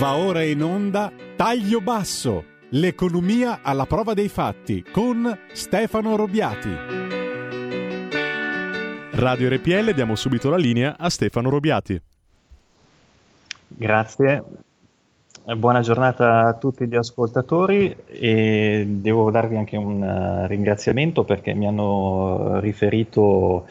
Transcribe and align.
Va 0.00 0.16
ora 0.16 0.42
in 0.42 0.62
onda 0.62 1.12
Taglio 1.36 1.82
Basso, 1.82 2.44
l'economia 2.70 3.58
alla 3.60 3.84
prova 3.84 4.14
dei 4.14 4.28
fatti 4.28 4.82
con 4.82 5.38
Stefano 5.52 6.16
Robiati. 6.16 6.70
Radio 9.10 9.50
RPL 9.50 9.92
diamo 9.92 10.14
subito 10.14 10.48
la 10.48 10.56
linea 10.56 10.96
a 10.98 11.10
Stefano 11.10 11.50
Robiati. 11.50 12.00
Grazie, 13.68 14.42
buona 15.58 15.80
giornata 15.80 16.46
a 16.46 16.54
tutti 16.54 16.86
gli 16.86 16.96
ascoltatori 16.96 17.94
e 18.06 18.86
devo 18.88 19.30
darvi 19.30 19.58
anche 19.58 19.76
un 19.76 20.00
uh, 20.00 20.46
ringraziamento 20.46 21.24
perché 21.24 21.52
mi 21.52 21.66
hanno 21.66 22.58
riferito 22.58 23.66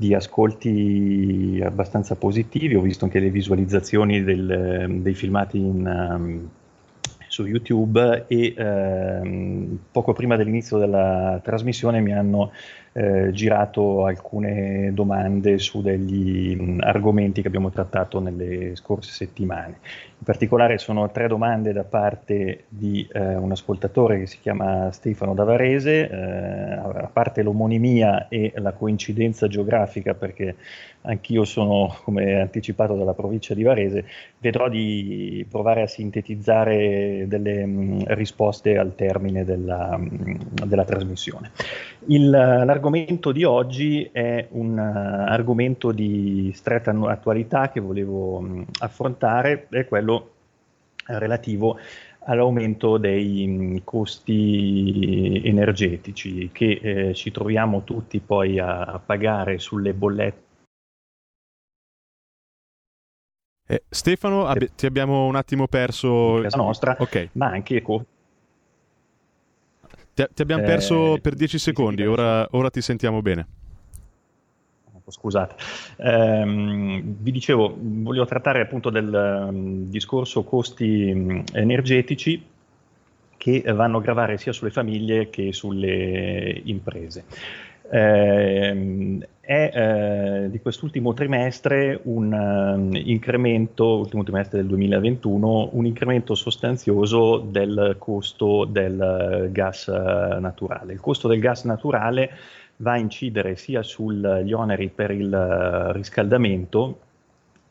di 0.00 0.14
ascolti 0.14 1.60
abbastanza 1.60 2.14
positivi, 2.14 2.76
ho 2.76 2.80
visto 2.80 3.04
anche 3.04 3.18
le 3.18 3.30
visualizzazioni 3.30 4.22
del, 4.22 5.00
dei 5.00 5.14
filmati 5.14 5.58
in, 5.58 5.84
um, 5.84 6.48
su 7.26 7.44
YouTube 7.44 8.26
e 8.28 8.54
um, 8.56 9.76
poco 9.90 10.12
prima 10.12 10.36
dell'inizio 10.36 10.78
della 10.78 11.40
trasmissione 11.42 12.00
mi 12.00 12.12
hanno 12.12 12.52
eh, 12.92 13.30
girato 13.32 14.04
alcune 14.04 14.90
domande 14.92 15.58
su 15.58 15.82
degli 15.82 16.56
mh, 16.56 16.80
argomenti 16.82 17.42
che 17.42 17.48
abbiamo 17.48 17.70
trattato 17.70 18.20
nelle 18.20 18.74
scorse 18.76 19.12
settimane. 19.12 19.78
In 20.18 20.24
particolare 20.24 20.78
sono 20.78 21.10
tre 21.10 21.28
domande 21.28 21.72
da 21.72 21.84
parte 21.84 22.64
di 22.68 23.06
eh, 23.12 23.36
un 23.36 23.52
ascoltatore 23.52 24.18
che 24.18 24.26
si 24.26 24.38
chiama 24.40 24.90
Stefano 24.90 25.32
Davarese, 25.32 26.08
eh, 26.10 26.72
a 26.72 27.08
parte 27.12 27.42
l'omonimia 27.42 28.26
e 28.28 28.52
la 28.56 28.72
coincidenza 28.72 29.46
geografica, 29.46 30.14
perché 30.14 30.56
anch'io 31.02 31.44
sono, 31.44 31.94
come 32.02 32.40
anticipato, 32.40 32.96
dalla 32.96 33.14
provincia 33.14 33.54
di 33.54 33.62
Varese, 33.62 34.04
vedrò 34.40 34.68
di 34.68 35.46
provare 35.48 35.82
a 35.82 35.86
sintetizzare 35.86 37.26
delle 37.28 37.64
mh, 37.64 38.04
risposte 38.08 38.76
al 38.76 38.96
termine 38.96 39.44
della, 39.44 39.96
mh, 39.96 40.64
della 40.66 40.84
trasmissione. 40.84 41.52
Il, 42.06 42.28
l'argomento 42.78 43.32
di 43.32 43.42
oggi 43.42 44.08
è 44.12 44.46
un 44.52 44.78
uh, 44.78 45.30
argomento 45.30 45.90
di 45.90 46.52
stretta 46.54 46.92
attualità 47.08 47.70
che 47.70 47.80
volevo 47.80 48.40
mh, 48.40 48.66
affrontare, 48.78 49.66
è 49.68 49.84
quello 49.84 50.34
relativo 51.06 51.78
all'aumento 52.26 52.96
dei 52.98 53.46
mm, 53.48 53.76
costi 53.82 55.42
energetici 55.44 56.50
che 56.52 56.80
eh, 56.80 57.14
ci 57.14 57.32
troviamo 57.32 57.82
tutti 57.82 58.20
poi 58.20 58.60
a, 58.60 58.82
a 58.82 58.98
pagare 59.00 59.58
sulle 59.58 59.92
bollette. 59.92 60.46
Eh, 63.66 63.82
Stefano, 63.88 64.46
ab- 64.46 64.70
ti 64.76 64.86
abbiamo 64.86 65.26
un 65.26 65.34
attimo 65.34 65.66
perso. 65.66 66.40
Casa 66.42 66.56
nostra, 66.56 66.96
okay. 66.98 67.28
ma 67.32 67.46
anche 67.46 67.82
co- 67.82 68.04
ti, 70.18 70.34
ti 70.34 70.42
abbiamo 70.42 70.64
perso 70.64 71.14
eh, 71.14 71.20
per 71.20 71.34
10 71.34 71.58
secondi, 71.58 72.04
ora, 72.04 72.46
ora 72.50 72.70
ti 72.70 72.80
sentiamo 72.80 73.22
bene 73.22 73.46
scusate. 75.10 75.54
Eh, 75.96 76.44
vi 77.02 77.30
dicevo, 77.30 77.74
voglio 77.80 78.26
trattare 78.26 78.60
appunto 78.60 78.90
del 78.90 79.48
um, 79.50 79.88
discorso 79.88 80.44
costi 80.44 81.10
um, 81.10 81.42
energetici 81.54 82.44
che 83.38 83.62
vanno 83.72 83.96
a 83.96 84.00
gravare 84.02 84.36
sia 84.36 84.52
sulle 84.52 84.70
famiglie 84.70 85.30
che 85.30 85.54
sulle 85.54 86.60
imprese. 86.64 87.24
Eh, 87.90 89.18
è 89.48 89.70
eh, 89.72 90.50
di 90.50 90.60
quest'ultimo 90.60 91.14
trimestre 91.14 91.98
un 92.02 92.30
um, 92.30 92.94
incremento, 92.94 93.96
ultimo 93.96 94.22
trimestre 94.22 94.58
del 94.58 94.66
2021, 94.66 95.70
un 95.72 95.86
incremento 95.86 96.34
sostanzioso 96.34 97.38
del 97.38 97.96
costo 97.98 98.66
del 98.66 99.48
gas 99.50 99.86
uh, 99.86 100.38
naturale. 100.38 100.92
Il 100.92 101.00
costo 101.00 101.28
del 101.28 101.40
gas 101.40 101.64
naturale 101.64 102.30
va 102.76 102.92
a 102.92 102.98
incidere 102.98 103.56
sia 103.56 103.82
sugli 103.82 104.52
oneri 104.52 104.90
per 104.90 105.12
il 105.12 105.32
eh, 105.32 105.92
riscaldamento 105.94 106.98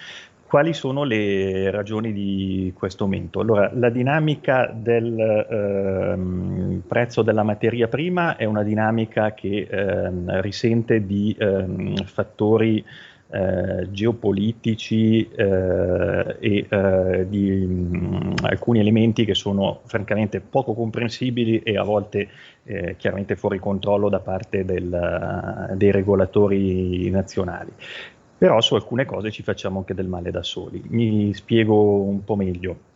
Quali 0.54 0.72
sono 0.72 1.02
le 1.02 1.68
ragioni 1.72 2.12
di 2.12 2.72
questo 2.76 3.02
aumento? 3.02 3.40
Allora, 3.40 3.72
la 3.74 3.90
dinamica 3.90 4.72
del 4.72 5.18
ehm, 5.18 6.82
prezzo 6.86 7.22
della 7.22 7.42
materia 7.42 7.88
prima 7.88 8.36
è 8.36 8.44
una 8.44 8.62
dinamica 8.62 9.34
che 9.34 9.66
ehm, 9.68 10.40
risente 10.40 11.04
di 11.04 11.34
ehm, 11.36 11.96
fattori 12.04 12.84
eh, 13.30 13.90
geopolitici 13.90 15.28
eh, 15.28 16.36
e 16.38 16.66
eh, 16.68 17.26
di 17.28 17.50
mh, 17.50 18.34
alcuni 18.42 18.78
elementi 18.78 19.24
che 19.24 19.34
sono 19.34 19.80
francamente 19.86 20.38
poco 20.40 20.72
comprensibili 20.72 21.58
e 21.64 21.76
a 21.76 21.82
volte 21.82 22.28
eh, 22.62 22.94
chiaramente 22.96 23.34
fuori 23.34 23.58
controllo 23.58 24.08
da 24.08 24.20
parte 24.20 24.64
del, 24.64 25.72
dei 25.74 25.90
regolatori 25.90 27.10
nazionali 27.10 27.72
però 28.36 28.60
su 28.60 28.74
alcune 28.74 29.04
cose 29.04 29.30
ci 29.30 29.42
facciamo 29.42 29.78
anche 29.78 29.94
del 29.94 30.06
male 30.06 30.30
da 30.30 30.42
soli. 30.42 30.82
Mi 30.88 31.32
spiego 31.34 32.00
un 32.00 32.24
po' 32.24 32.36
meglio. 32.36 32.92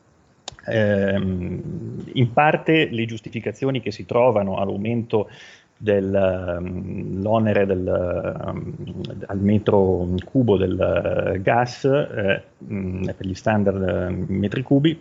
Eh, 0.67 1.15
in 1.15 2.33
parte 2.33 2.89
le 2.91 3.07
giustificazioni 3.07 3.81
che 3.81 3.91
si 3.91 4.05
trovano 4.05 4.59
all'aumento 4.59 5.29
dell'onere 5.81 7.65
del, 7.65 8.37
um, 8.45 8.75
al 9.27 9.39
metro 9.39 10.09
cubo 10.25 10.57
del 10.57 11.39
gas 11.41 11.85
eh, 11.85 12.43
per 12.59 13.27
gli 13.27 13.35
standard 13.35 14.27
metri 14.29 14.63
cubi 14.63 15.01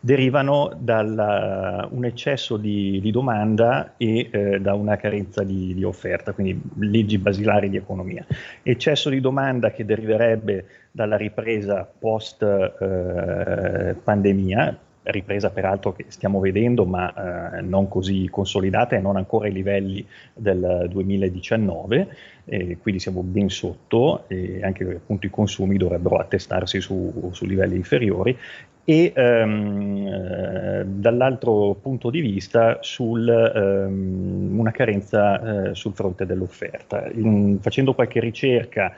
derivano 0.00 0.72
da 0.78 1.88
un 1.90 2.04
eccesso 2.04 2.56
di, 2.56 3.00
di, 3.00 3.10
domanda 3.10 3.94
e 3.98 4.28
eh, 4.30 4.60
da 4.60 4.74
una 4.74 4.96
carenza 4.96 5.44
di, 5.44 5.74
di, 5.74 5.84
offerta, 5.84 6.32
quindi 6.32 6.60
leggi 6.78 7.18
basilari 7.18 7.68
di 7.68 7.76
economia. 7.76 8.24
Eccesso 8.62 9.10
di 9.10 9.20
domanda 9.20 9.70
che 9.70 9.84
deriverebbe 9.84 10.66
dalla 10.90 11.16
ripresa 11.16 11.86
post 11.98 12.42
eh, 12.42 13.94
pandemia, 14.02 14.78
ripresa 15.02 15.50
peraltro 15.50 15.92
che 15.92 16.04
stiamo 16.08 16.40
vedendo 16.40 16.84
ma 16.84 17.58
eh, 17.58 17.62
non 17.62 17.88
così 17.88 18.28
consolidata 18.30 18.96
e 18.96 19.00
non 19.00 19.16
ancora 19.16 19.46
ai 19.46 19.52
livelli 19.52 20.06
del 20.34 20.86
2019, 20.90 22.08
eh, 22.44 22.78
quindi 22.78 23.00
siamo 23.00 23.22
ben 23.22 23.48
sotto 23.48 24.24
e 24.28 24.60
anche 24.62 24.84
appunto 24.84 25.26
i 25.26 25.30
consumi 25.30 25.76
dovrebbero 25.76 26.16
attestarsi 26.16 26.80
su, 26.80 27.30
su 27.32 27.46
livelli 27.46 27.76
inferiori 27.76 28.36
e 28.84 29.12
ehm, 29.14 30.06
eh, 30.06 30.84
dall'altro 30.84 31.76
punto 31.80 32.10
di 32.10 32.20
vista 32.20 32.78
sul, 32.80 33.28
ehm, 33.28 34.58
una 34.58 34.70
carenza 34.70 35.68
eh, 35.68 35.74
sul 35.74 35.92
fronte 35.92 36.26
dell'offerta. 36.26 37.08
In, 37.12 37.58
facendo 37.60 37.94
qualche 37.94 38.20
ricerca 38.20 38.92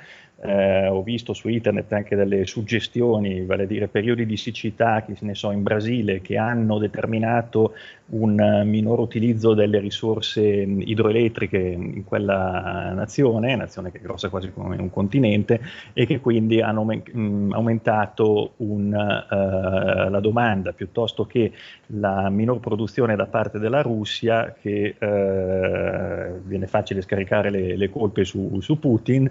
eh, 0.44 0.88
ho 0.88 1.02
visto 1.02 1.34
su 1.34 1.48
internet 1.48 1.92
anche 1.92 2.16
delle 2.16 2.46
suggestioni, 2.46 3.44
vale 3.44 3.62
a 3.62 3.66
dire 3.66 3.86
periodi 3.86 4.26
di 4.26 4.36
siccità, 4.36 5.04
che 5.04 5.14
ne 5.20 5.36
so, 5.36 5.52
in 5.52 5.62
Brasile, 5.62 6.20
che 6.20 6.36
hanno 6.36 6.78
determinato 6.78 7.74
un 8.06 8.62
minor 8.66 8.98
utilizzo 8.98 9.54
delle 9.54 9.78
risorse 9.78 10.42
idroelettriche 10.42 11.58
in 11.58 12.04
quella 12.04 12.92
nazione, 12.92 13.54
nazione 13.54 13.92
che 13.92 13.98
è 13.98 14.02
grossa 14.02 14.28
quasi 14.30 14.52
come 14.52 14.76
un 14.76 14.90
continente, 14.90 15.60
e 15.92 16.06
che 16.06 16.18
quindi 16.18 16.60
hanno 16.60 16.84
mm, 16.84 17.52
aumentato 17.52 18.54
un, 18.56 18.88
uh, 18.88 20.10
la 20.10 20.20
domanda 20.20 20.72
piuttosto 20.72 21.24
che 21.24 21.52
la 21.98 22.28
minor 22.30 22.58
produzione 22.58 23.14
da 23.14 23.26
parte 23.26 23.60
della 23.60 23.80
Russia, 23.80 24.52
che 24.60 24.96
uh, 24.98 26.40
viene 26.44 26.66
facile 26.66 27.00
scaricare 27.00 27.50
le, 27.50 27.76
le 27.76 27.90
colpe 27.90 28.24
su, 28.24 28.60
su 28.60 28.78
Putin, 28.80 29.30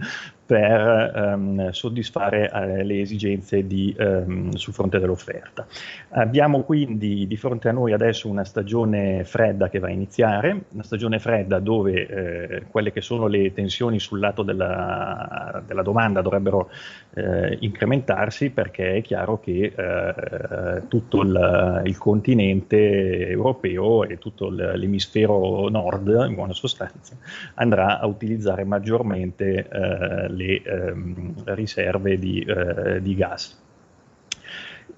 per 0.51 1.13
ehm, 1.15 1.69
soddisfare 1.69 2.51
eh, 2.51 2.83
le 2.83 2.99
esigenze 2.99 3.65
di, 3.65 3.95
ehm, 3.97 4.51
sul 4.51 4.73
fronte 4.73 4.99
dell'offerta. 4.99 5.65
Abbiamo 6.09 6.63
quindi 6.63 7.25
di 7.25 7.37
fronte 7.37 7.69
a 7.69 7.71
noi 7.71 7.93
adesso 7.93 8.27
una 8.27 8.43
stagione 8.43 9.23
fredda 9.23 9.69
che 9.69 9.79
va 9.79 9.87
a 9.87 9.91
iniziare, 9.91 10.63
una 10.73 10.83
stagione 10.83 11.19
fredda 11.19 11.59
dove 11.59 12.05
eh, 12.05 12.63
quelle 12.69 12.91
che 12.91 12.99
sono 12.99 13.27
le 13.27 13.53
tensioni 13.53 13.97
sul 13.97 14.19
lato 14.19 14.43
della, 14.43 15.63
della 15.65 15.83
domanda 15.83 16.21
dovrebbero 16.21 16.69
eh, 17.13 17.57
incrementarsi 17.61 18.49
perché 18.49 18.95
è 18.95 19.01
chiaro 19.01 19.39
che 19.39 19.71
eh, 19.73 20.81
tutto 20.89 21.21
il, 21.21 21.81
il, 21.85 21.97
continente 21.97 23.27
europeo 23.29 24.03
e 24.03 24.17
tutto 24.17 24.49
l'emisfero 24.49 25.69
nord, 25.69 26.25
in 26.27 26.35
buona 26.35 26.53
sostanza, 26.53 27.15
andrà 27.53 27.99
a 27.99 28.05
utilizzare 28.05 28.65
maggiormente 28.65 29.67
eh, 29.69 30.29
le 30.41 30.61
ehm, 30.61 31.33
riserve 31.53 32.17
di, 32.17 32.41
eh, 32.41 33.01
di 33.01 33.15
gas. 33.15 33.59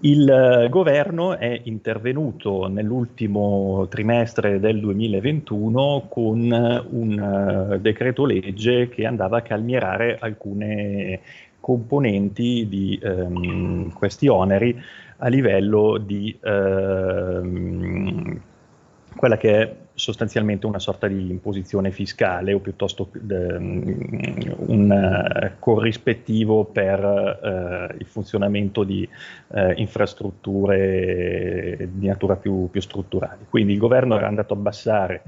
Il 0.06 0.30
eh, 0.30 0.68
governo 0.70 1.38
è 1.38 1.62
intervenuto 1.64 2.68
nell'ultimo 2.68 3.88
trimestre 3.90 4.60
del 4.60 4.82
2021 4.82 6.08
con 6.10 6.86
un 6.90 7.70
uh, 7.72 7.80
decreto 7.80 8.26
legge 8.26 8.90
che 8.90 9.06
andava 9.06 9.38
a 9.38 9.42
calmierare 9.42 10.18
alcune 10.20 11.22
componenti 11.62 12.68
di 12.68 13.00
um, 13.02 13.94
questi 13.94 14.28
oneri 14.28 14.78
a 15.20 15.30
livello 15.30 15.98
di 15.98 16.38
uh, 16.42 18.40
quella 19.16 19.38
che 19.38 19.62
è 19.62 19.76
sostanzialmente 19.94 20.66
una 20.66 20.80
sorta 20.80 21.08
di 21.08 21.30
imposizione 21.30 21.92
fiscale 21.92 22.54
o 22.54 22.60
piuttosto 22.60 23.10
um, 23.14 23.98
un 24.66 24.90
uh, 24.90 25.52
corrispettivo 25.60 26.66
per 26.66 27.04
uh, 27.04 27.94
il 27.98 28.06
funzionamento 28.06 28.84
di 28.84 29.08
uh, 29.48 29.72
infrastrutture 29.76 31.90
di 31.92 32.08
natura 32.08 32.36
più, 32.36 32.70
più 32.72 32.82
strutturali. 32.82 33.46
Quindi 33.50 33.74
il 33.74 33.80
governo 33.80 34.18
era 34.18 34.28
andato 34.28 34.54
a 34.54 34.58
abbassare 34.58 35.24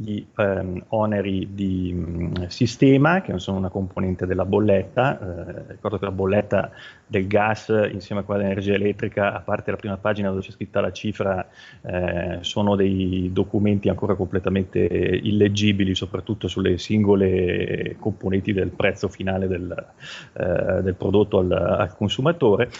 gli 0.00 0.24
ehm, 0.36 0.84
oneri 0.88 1.48
di 1.54 1.92
mh, 1.92 2.46
sistema, 2.46 3.20
che 3.20 3.36
sono 3.38 3.58
una 3.58 3.68
componente 3.68 4.26
della 4.26 4.44
bolletta. 4.44 5.18
Eh, 5.18 5.72
ricordo 5.72 5.98
che 5.98 6.04
la 6.04 6.12
bolletta 6.12 6.70
del 7.04 7.26
gas 7.26 7.68
insieme 7.90 8.20
a 8.20 8.24
quella 8.24 8.42
dell'energia 8.42 8.74
elettrica, 8.74 9.34
a 9.34 9.40
parte 9.40 9.72
la 9.72 9.76
prima 9.76 9.96
pagina 9.96 10.28
dove 10.28 10.42
c'è 10.42 10.52
scritta 10.52 10.80
la 10.80 10.92
cifra, 10.92 11.48
eh, 11.82 12.38
sono 12.42 12.76
dei 12.76 13.30
documenti 13.32 13.88
ancora 13.88 14.14
completamente 14.14 14.78
illeggibili, 14.80 15.96
soprattutto 15.96 16.46
sulle 16.46 16.78
singole 16.78 17.96
componenti 17.98 18.52
del 18.52 18.70
prezzo 18.70 19.08
finale 19.08 19.48
del, 19.48 19.86
eh, 20.34 20.82
del 20.82 20.94
prodotto 20.94 21.38
al, 21.38 21.50
al 21.50 21.96
consumatore 21.96 22.70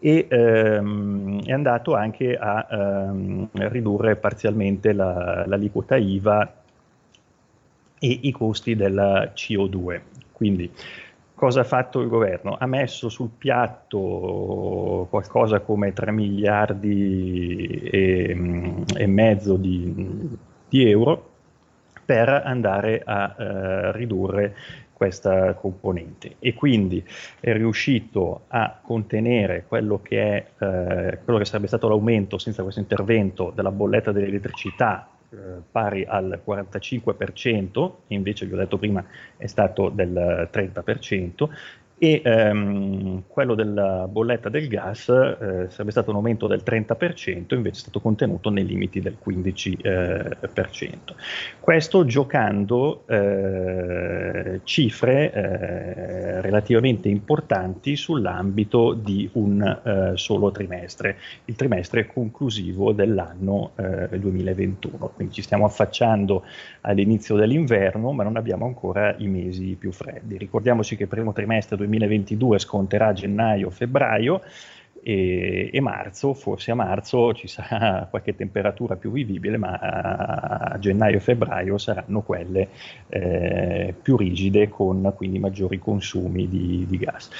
e 0.00 0.28
ehm, 0.30 1.44
è 1.44 1.50
andato 1.50 1.96
anche 1.96 2.36
a 2.36 2.66
ehm, 2.70 3.48
ridurre 3.52 4.14
parzialmente 4.14 4.92
la, 4.92 5.44
l'aliquota 5.44 5.96
IVA 5.96 6.52
e 7.98 8.18
i 8.22 8.30
costi 8.30 8.76
della 8.76 9.32
CO2. 9.34 10.00
Quindi 10.32 10.70
cosa 11.34 11.60
ha 11.60 11.64
fatto 11.64 12.00
il 12.00 12.08
governo? 12.08 12.56
Ha 12.58 12.66
messo 12.66 13.08
sul 13.08 13.30
piatto 13.36 15.06
qualcosa 15.10 15.60
come 15.60 15.92
3 15.92 16.10
miliardi 16.12 17.66
e, 17.66 18.84
e 18.96 19.06
mezzo 19.06 19.56
di, 19.56 20.36
di, 20.68 20.90
euro 20.90 21.30
per 22.04 22.28
andare 22.28 23.02
a 23.04 23.34
eh, 23.38 23.92
ridurre 23.92 24.54
questa 24.92 25.54
componente 25.54 26.34
e 26.40 26.54
quindi 26.54 27.04
è 27.38 27.52
riuscito 27.52 28.42
a 28.48 28.76
contenere 28.82 29.64
quello 29.68 30.00
che, 30.02 30.20
è, 30.20 30.46
eh, 30.64 31.18
quello 31.22 31.38
che 31.38 31.44
sarebbe 31.44 31.68
stato 31.68 31.88
l'aumento 31.88 32.36
senza 32.36 32.62
questo 32.62 32.80
intervento 32.80 33.52
della 33.54 33.70
bolletta 33.70 34.10
dell'elettricità 34.10 35.08
eh, 35.30 35.36
pari 35.70 36.04
al 36.06 36.42
45%, 36.46 37.92
invece 38.08 38.46
vi 38.46 38.54
ho 38.54 38.56
detto 38.56 38.78
prima 38.78 39.04
è 39.36 39.46
stato 39.46 39.88
del 39.88 40.48
30%, 40.52 41.48
e 41.98 42.22
ehm, 42.24 43.24
quello 43.26 43.54
della 43.54 44.06
bolletta 44.08 44.48
del 44.48 44.68
gas 44.68 45.08
eh, 45.08 45.66
sarebbe 45.68 45.90
stato 45.90 46.10
un 46.10 46.16
aumento 46.16 46.46
del 46.46 46.62
30%, 46.64 47.54
invece 47.54 47.76
è 47.76 47.80
stato 47.80 48.00
contenuto 48.00 48.50
nei 48.50 48.64
limiti 48.64 49.00
del 49.00 49.16
15%. 49.22 49.82
Eh, 49.82 50.96
Questo 51.58 52.04
giocando 52.04 53.02
eh, 53.06 54.60
cifre 54.62 55.32
eh, 55.32 56.40
relativamente 56.40 57.08
importanti 57.08 57.96
sull'ambito 57.96 58.92
di 58.92 59.28
un 59.32 59.60
eh, 59.62 60.12
solo 60.14 60.52
trimestre, 60.52 61.16
il 61.46 61.56
trimestre 61.56 62.06
conclusivo 62.06 62.92
dell'anno 62.92 63.72
2021. 63.76 65.06
Eh, 65.06 65.10
Quindi 65.14 65.34
ci 65.34 65.42
stiamo 65.42 65.64
affacciando 65.64 66.44
all'inizio 66.82 67.34
dell'inverno, 67.34 68.12
ma 68.12 68.22
non 68.22 68.36
abbiamo 68.36 68.66
ancora 68.66 69.14
i 69.18 69.26
mesi 69.26 69.76
più 69.78 69.90
freddi. 69.90 70.38
Ricordiamoci 70.38 70.96
che 70.96 71.04
il 71.04 71.08
primo 71.08 71.32
trimestre 71.32 71.76
2022 71.88 72.58
sconterà 72.58 73.12
gennaio-febbraio 73.12 74.40
e, 75.02 75.70
e, 75.72 75.80
marzo, 75.80 76.34
forse 76.34 76.70
a 76.70 76.74
marzo 76.74 77.32
ci 77.32 77.46
sarà 77.46 78.06
qualche 78.10 78.34
temperatura 78.34 78.96
più 78.96 79.10
vivibile, 79.10 79.56
ma 79.56 79.72
a, 79.72 80.76
gennaio 80.78 81.20
febbraio 81.20 81.78
saranno 81.78 82.20
quelle 82.20 82.68
eh, 83.08 83.94
più 84.00 84.16
rigide 84.16 84.68
con 84.68 85.12
quindi 85.16 85.38
maggiori 85.38 85.78
consumi 85.78 86.48
di, 86.48 86.84
di 86.88 86.98
gas. 86.98 87.30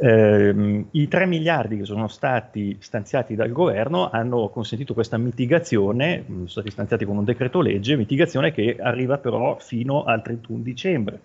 Eh, 0.00 0.84
I 0.90 1.08
3 1.08 1.26
miliardi 1.26 1.78
che 1.78 1.84
sono 1.84 2.08
stati 2.08 2.76
stanziati 2.80 3.34
dal 3.34 3.52
governo 3.52 4.10
hanno 4.10 4.48
consentito 4.48 4.94
questa 4.94 5.16
mitigazione, 5.16 6.24
sono 6.26 6.46
stati 6.46 6.70
stanziati 6.70 7.04
con 7.04 7.16
un 7.16 7.24
decreto 7.24 7.60
legge, 7.60 7.96
mitigazione 7.96 8.52
che 8.52 8.76
arriva 8.78 9.18
però 9.18 9.56
fino 9.58 10.04
al 10.04 10.22
31 10.22 10.62
dicembre. 10.62 11.20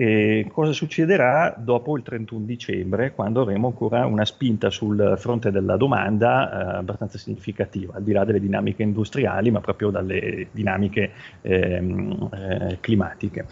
E 0.00 0.46
cosa 0.52 0.72
succederà 0.72 1.52
dopo 1.58 1.96
il 1.96 2.04
31 2.04 2.44
dicembre, 2.44 3.10
quando 3.10 3.40
avremo 3.40 3.66
ancora 3.66 4.06
una 4.06 4.24
spinta 4.24 4.70
sul 4.70 5.16
fronte 5.18 5.50
della 5.50 5.76
domanda 5.76 6.50
eh, 6.50 6.76
abbastanza 6.76 7.18
significativa, 7.18 7.96
al 7.96 8.04
di 8.04 8.12
là 8.12 8.24
delle 8.24 8.38
dinamiche 8.38 8.84
industriali, 8.84 9.50
ma 9.50 9.58
proprio 9.58 9.90
dalle 9.90 10.50
dinamiche 10.52 11.10
ehm, 11.40 12.28
eh, 12.32 12.78
climatiche. 12.80 13.46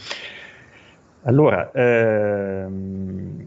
Allora, 1.22 1.72
ehm, 1.72 3.42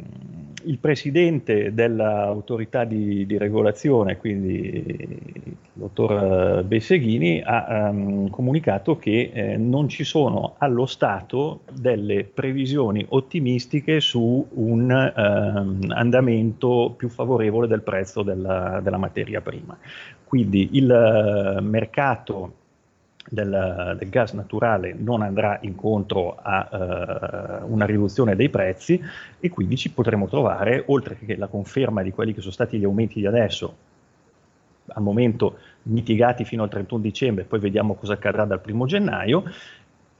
il 0.63 0.77
presidente 0.79 1.73
dell'autorità 1.73 2.83
di, 2.83 3.25
di, 3.25 3.37
regolazione, 3.37 4.17
quindi 4.17 4.83
il 4.85 5.57
dottor 5.73 6.63
Besseghini, 6.63 7.41
ha 7.43 7.89
um, 7.89 8.29
comunicato 8.29 8.97
che 8.97 9.31
eh, 9.33 9.57
non 9.57 9.87
ci 9.87 10.03
sono 10.03 10.55
allo 10.57 10.85
Stato 10.85 11.61
delle 11.71 12.23
previsioni 12.25 13.05
ottimistiche 13.09 13.99
su 13.99 14.45
un 14.53 15.13
um, 15.15 15.79
andamento 15.89 16.93
più 16.97 17.09
favorevole 17.09 17.67
del 17.67 17.81
prezzo 17.81 18.23
della, 18.23 18.79
della 18.83 18.97
materia 18.97 19.41
prima. 19.41 19.77
Quindi 20.23 20.69
il 20.73 21.57
uh, 21.59 21.63
mercato 21.63 22.53
del, 23.29 23.95
del, 23.97 24.09
gas 24.09 24.33
naturale 24.33 24.95
non 24.97 25.21
andrà 25.21 25.59
incontro 25.61 26.37
a 26.41 27.61
uh, 27.63 27.71
una 27.71 27.85
riduzione 27.85 28.35
dei 28.35 28.49
prezzi 28.49 29.01
e 29.39 29.49
quindi 29.49 29.77
ci 29.77 29.91
potremo 29.91 30.27
trovare, 30.27 30.83
oltre 30.87 31.17
che 31.17 31.35
la 31.35 31.47
conferma 31.47 32.01
di 32.01 32.11
quelli 32.11 32.33
che 32.33 32.41
sono 32.41 32.53
stati 32.53 32.77
gli 32.77 32.83
aumenti 32.83 33.19
di 33.19 33.27
adesso, 33.27 33.75
al 34.87 35.03
momento 35.03 35.57
mitigati 35.83 36.43
fino 36.43 36.63
al 36.63 36.69
31 36.69 37.01
dicembre, 37.01 37.43
poi 37.43 37.59
vediamo 37.59 37.93
cosa 37.93 38.13
accadrà 38.13 38.45
dal 38.45 38.61
1 38.65 38.85
gennaio, 38.85 39.43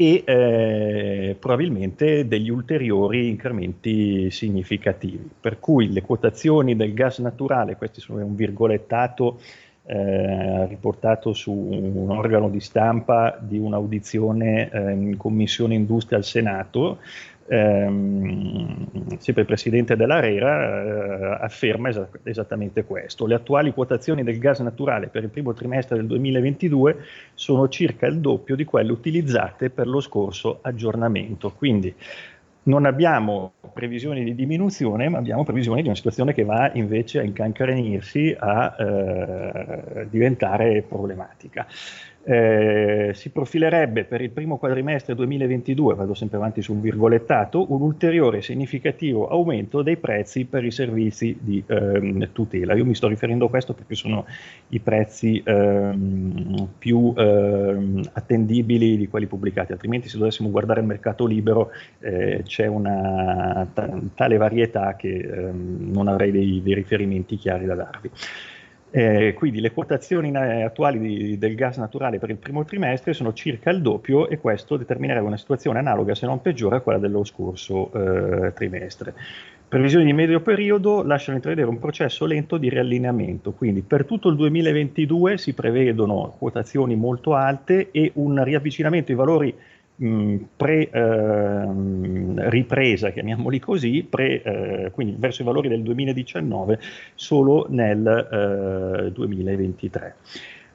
e 0.02 0.24
eh, 0.26 1.36
probabilmente 1.38 2.26
degli 2.26 2.50
ulteriori 2.50 3.28
incrementi 3.28 4.32
significativi. 4.32 5.30
Per 5.42 5.60
cui 5.60 5.92
le 5.92 6.02
quotazioni 6.02 6.78
del 6.78 6.94
gas 6.94 7.20
naturale, 7.20 7.76
questo 7.76 8.00
sono 8.00 8.24
un 8.24 8.34
virgolettato 8.34 9.42
eh, 9.92 10.68
riportato 10.68 11.34
su 11.34 11.52
un 11.52 12.12
organo 12.12 12.48
di 12.48 12.60
stampa 12.60 13.36
di 13.40 13.58
un'audizione 13.58 14.70
eh, 14.70 14.92
in 14.92 15.18
Commissione 15.18 15.74
Industria 15.74 16.20
al 16.20 16.24
Senato, 16.24 17.00
ehm, 17.48 19.18
sempre 19.18 19.42
il 19.42 19.48
presidente 19.48 19.96
dell'ARERA 19.96 21.38
eh, 21.40 21.44
afferma 21.44 21.90
es- 21.90 22.06
esattamente 22.22 22.84
questo. 22.84 23.26
Le 23.26 23.34
attuali 23.34 23.74
quotazioni 23.74 24.22
del 24.22 24.38
gas 24.38 24.60
naturale 24.60 25.08
per 25.08 25.24
il 25.24 25.30
primo 25.30 25.54
trimestre 25.54 25.98
del 25.98 26.06
2022 26.06 26.98
sono 27.34 27.68
circa 27.68 28.06
il 28.06 28.20
doppio 28.20 28.56
di 28.56 28.66
quelle 28.66 28.92
utilizzate 28.92 29.72
per 29.72 29.88
lo 29.88 30.02
scorso 30.02 30.60
aggiornamento. 30.62 31.52
Quindi 31.58 31.92
non 32.64 32.86
abbiamo 32.86 33.54
previsioni 33.74 34.24
di 34.24 34.36
diminuzione, 34.36 35.10
ma 35.10 35.18
abbiamo 35.18 35.44
previsioni 35.44 35.82
di 35.82 35.88
una 35.88 35.96
situazione 35.96 36.34
che 36.34 36.44
va 36.44 36.72
invece 36.74 37.20
a 37.20 37.24
incancrenirsi, 37.24 38.36
a 38.38 38.76
eh, 38.78 40.08
diventare 40.10 40.84
problematica. 40.88 41.66
Eh, 42.22 43.12
si 43.14 43.30
profilerebbe 43.30 44.04
per 44.04 44.22
il 44.22 44.30
primo 44.30 44.58
quadrimestre 44.58 45.16
2022, 45.16 45.96
vado 45.96 46.14
sempre 46.14 46.38
avanti 46.38 46.62
sul 46.62 46.80
virgolettato, 46.80 47.72
un 47.72 47.82
ulteriore 47.82 48.42
significativo 48.42 49.28
aumento 49.30 49.82
dei 49.82 49.98
prezzi 49.98 50.46
per 50.46 50.66
i 50.66 50.72
servizi 50.72 51.38
di 51.40 51.64
ehm, 51.66 52.32
tutela. 52.34 52.76
Io 52.76 52.86
mi 52.86 52.94
sto 52.94 53.08
riferendo 53.08 53.46
a 53.46 53.50
questo 53.50 53.74
perché 53.74 53.96
sono 53.96 54.26
i 54.70 54.80
prezzi 54.80 55.42
ehm, 55.44 56.68
più 56.78 57.14
ehm, 57.16 58.10
attendibili 58.14 58.98
di 58.98 59.08
quelli 59.08 59.26
pubblicati, 59.26 59.72
altrimenti 59.72 60.10
se 60.10 60.18
dovessimo 60.18 60.52
guardare 60.52 60.82
il 60.82 60.88
mercato 60.88 61.26
libero 61.26 61.72
eh, 62.00 62.42
c'è 62.44 62.68
una 62.68 63.66
t- 63.74 64.02
tale 64.14 64.38
varietà 64.38 64.96
che 64.96 65.16
ehm, 65.18 65.90
non 65.92 66.08
avrei 66.10 66.32
dei, 66.32 66.62
dei 66.62 66.74
riferimenti 66.74 67.38
chiari 67.38 67.66
da 67.66 67.76
darvi. 67.76 68.12
Eh, 68.92 69.36
quindi 69.36 69.62
le 69.62 69.72
quotazioni 69.72 70.36
attuali 70.36 71.00
di, 71.00 71.38
del 71.38 71.54
gas 71.54 71.78
naturale 71.78 72.18
per 72.18 72.32
il 72.32 72.38
primo 72.38 72.66
trimestre 72.66 73.14
sono 73.14 73.34
circa 73.34 73.70
il 73.70 73.84
doppio 73.84 74.28
e 74.28 74.40
questo 74.40 74.78
determinerebbe 74.78 75.28
una 75.28 75.38
situazione 75.38 75.78
analoga 75.78 76.16
se 76.16 76.26
non 76.26 76.42
peggiore 76.42 76.78
a 76.78 76.80
quella 76.80 76.98
dello 76.98 77.24
scorso 77.24 77.92
eh, 77.94 78.54
trimestre. 78.54 79.14
Previsioni 79.70 80.06
di 80.06 80.14
medio 80.14 80.42
periodo 80.42 81.04
lasciano 81.04 81.38
intravedere 81.38 81.70
un 81.70 81.78
processo 81.78 82.26
lento 82.26 82.58
di 82.58 82.70
riallineamento, 82.70 83.52
quindi 83.52 83.82
per 83.82 84.06
tutto 84.06 84.30
il 84.30 84.36
2022 84.36 85.38
si 85.38 85.54
prevedono 85.54 86.34
quotazioni 86.40 86.96
molto 86.96 87.36
alte 87.36 87.90
e 87.92 88.10
un 88.16 88.44
riavvicinamento 88.44 89.12
ai 89.12 89.18
valori 89.18 89.56
pre-ripresa, 90.56 93.08
ehm, 93.08 93.14
chiamiamoli 93.14 93.60
così, 93.60 94.08
pre, 94.10 94.42
eh, 94.42 94.92
quindi 94.92 95.16
verso 95.18 95.42
i 95.42 95.46
valori 95.46 95.68
del 95.68 95.84
2019 95.84 96.80
solo 97.16 97.68
nel 97.70 99.12
2023. 99.14 100.16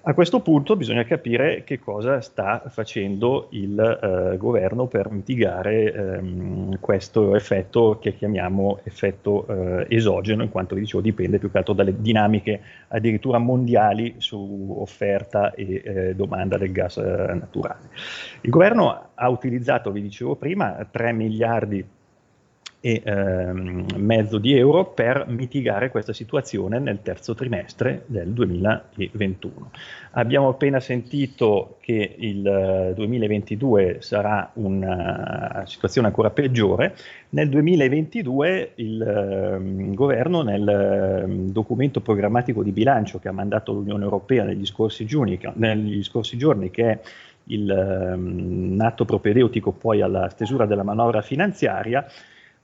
A 0.06 0.12
questo 0.12 0.40
punto 0.40 0.76
bisogna 0.76 1.04
capire 1.04 1.64
che 1.64 1.78
cosa 1.78 2.20
sta 2.20 2.64
facendo 2.68 3.46
il 3.52 3.80
eh, 3.80 4.36
governo 4.36 4.86
per 4.86 5.10
mitigare 5.10 5.94
ehm, 5.94 6.78
questo 6.78 7.34
effetto 7.34 7.98
che 7.98 8.14
chiamiamo 8.14 8.80
effetto 8.84 9.46
eh, 9.46 9.86
esogeno, 9.88 10.42
in 10.42 10.50
quanto 10.50 10.74
vi 10.74 10.82
dicevo 10.82 11.02
dipende 11.02 11.38
più 11.38 11.50
che 11.50 11.56
altro 11.56 11.72
dalle 11.72 12.02
dinamiche 12.02 12.60
addirittura 12.88 13.38
mondiali 13.38 14.16
su 14.18 14.76
offerta 14.78 15.54
e 15.54 15.80
eh, 15.82 16.14
domanda 16.14 16.58
del 16.58 16.70
gas 16.70 16.98
eh, 16.98 17.02
naturale. 17.32 17.88
Il 18.42 18.50
governo 18.50 19.08
ha 19.14 19.28
utilizzato, 19.30 19.90
vi 19.90 20.02
dicevo 20.02 20.34
prima, 20.34 20.86
3 20.90 21.12
miliardi 21.14 21.82
e 22.86 23.00
ehm, 23.02 23.86
mezzo 23.96 24.36
di 24.36 24.54
euro 24.54 24.84
per 24.84 25.24
mitigare 25.26 25.90
questa 25.90 26.12
situazione 26.12 26.78
nel 26.78 27.00
terzo 27.00 27.34
trimestre 27.34 28.02
del 28.04 28.28
2021. 28.28 29.70
Abbiamo 30.10 30.48
appena 30.48 30.80
sentito 30.80 31.78
che 31.80 32.14
il 32.18 32.92
2022 32.94 33.96
eh, 33.96 34.02
sarà 34.02 34.50
una 34.56 35.62
situazione 35.64 36.08
ancora 36.08 36.28
peggiore. 36.28 36.94
Nel 37.30 37.48
2022 37.48 38.72
il 38.74 39.00
eh, 39.00 39.94
governo 39.94 40.42
nel 40.42 40.68
eh, 40.68 41.24
documento 41.50 42.02
programmatico 42.02 42.62
di 42.62 42.70
bilancio 42.70 43.18
che 43.18 43.28
ha 43.28 43.32
mandato 43.32 43.72
l'Unione 43.72 44.04
Europea 44.04 44.44
negli 44.44 44.66
scorsi 44.66 45.06
giorni, 45.06 45.40
negli 45.54 46.04
scorsi 46.04 46.36
giorni 46.36 46.70
che 46.70 46.90
è 46.90 47.00
il 47.46 48.14
um, 48.16 48.76
atto 48.80 49.04
propedeutico 49.04 49.72
poi 49.72 50.00
alla 50.00 50.28
stesura 50.28 50.66
della 50.66 50.82
manovra 50.82 51.20
finanziaria, 51.20 52.06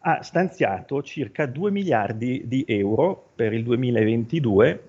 ha 0.00 0.22
stanziato 0.22 1.02
circa 1.02 1.46
2 1.46 1.70
miliardi 1.70 2.42
di 2.46 2.64
euro 2.66 3.30
per 3.34 3.52
il 3.52 3.62
2022, 3.64 4.84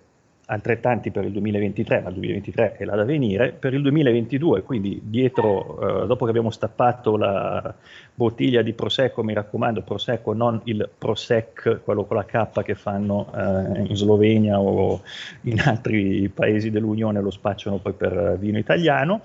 altrettanti 0.46 1.12
per 1.12 1.26
il 1.26 1.32
2023, 1.32 2.02
ma 2.02 2.10
il 2.10 2.16
2023 2.16 2.76
è 2.78 2.86
là 2.86 2.96
da 2.96 3.04
venire, 3.04 3.52
per 3.52 3.74
il 3.74 3.82
2022, 3.82 4.64
quindi 4.64 5.02
dietro, 5.04 6.04
eh, 6.04 6.08
dopo 6.08 6.24
che 6.24 6.30
abbiamo 6.30 6.50
stappato 6.50 7.18
la 7.18 7.74
bottiglia 8.14 8.62
di 8.62 8.74
Prosecco, 8.74 9.24
mi 9.24 9.34
raccomando, 9.34 9.82
Prosecco, 9.82 10.34
non 10.34 10.62
il 10.66 10.90
Prosec, 10.98 11.82
quello 11.84 12.06
con 12.06 12.18
la 12.18 12.26
K 12.26 12.62
che 12.64 12.76
fanno 12.76 13.32
eh, 13.34 13.82
in 13.82 13.96
Slovenia 13.96 14.60
o 14.60 15.02
in 15.42 15.60
altri 15.62 16.30
paesi 16.30 16.70
dell'Unione, 16.70 17.22
lo 17.22 17.32
spacciano 17.32 17.78
poi 17.78 17.94
per 17.94 18.38
vino 18.40 18.58
italiano, 18.58 19.22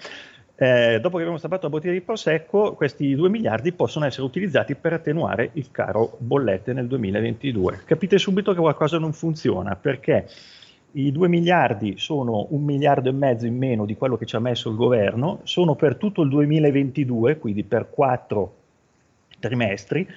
eh, 0.58 0.98
dopo 1.00 1.16
che 1.16 1.22
abbiamo 1.22 1.36
stampato 1.36 1.64
la 1.64 1.70
bottiglia 1.70 1.92
di 1.92 2.00
Prosecco, 2.00 2.72
questi 2.72 3.14
2 3.14 3.28
miliardi 3.28 3.72
possono 3.72 4.06
essere 4.06 4.25
utilizzati 4.25 4.75
per 4.75 4.94
attenuare 4.94 5.50
il 5.54 5.70
caro 5.70 6.16
bollette 6.18 6.72
nel 6.72 6.86
2022. 6.86 7.82
Capite 7.84 8.16
subito 8.16 8.54
che 8.54 8.60
qualcosa 8.60 8.98
non 8.98 9.12
funziona 9.12 9.76
perché 9.76 10.26
i 10.92 11.12
2 11.12 11.28
miliardi 11.28 11.98
sono 11.98 12.46
un 12.50 12.64
miliardo 12.64 13.10
e 13.10 13.12
mezzo 13.12 13.44
in 13.44 13.56
meno 13.56 13.84
di 13.84 13.96
quello 13.96 14.16
che 14.16 14.25
ci 14.25 14.34
ha 14.34 14.40
messo 14.40 14.70
il 14.70 14.76
governo, 14.76 15.40
sono 15.42 15.75
per 15.75 15.96
tutto 15.96 16.22
il 16.22 16.30
2022, 16.30 17.36
quindi 17.36 17.62
per 17.62 17.90
quattro 17.90 18.54
trimestri, 19.38 20.08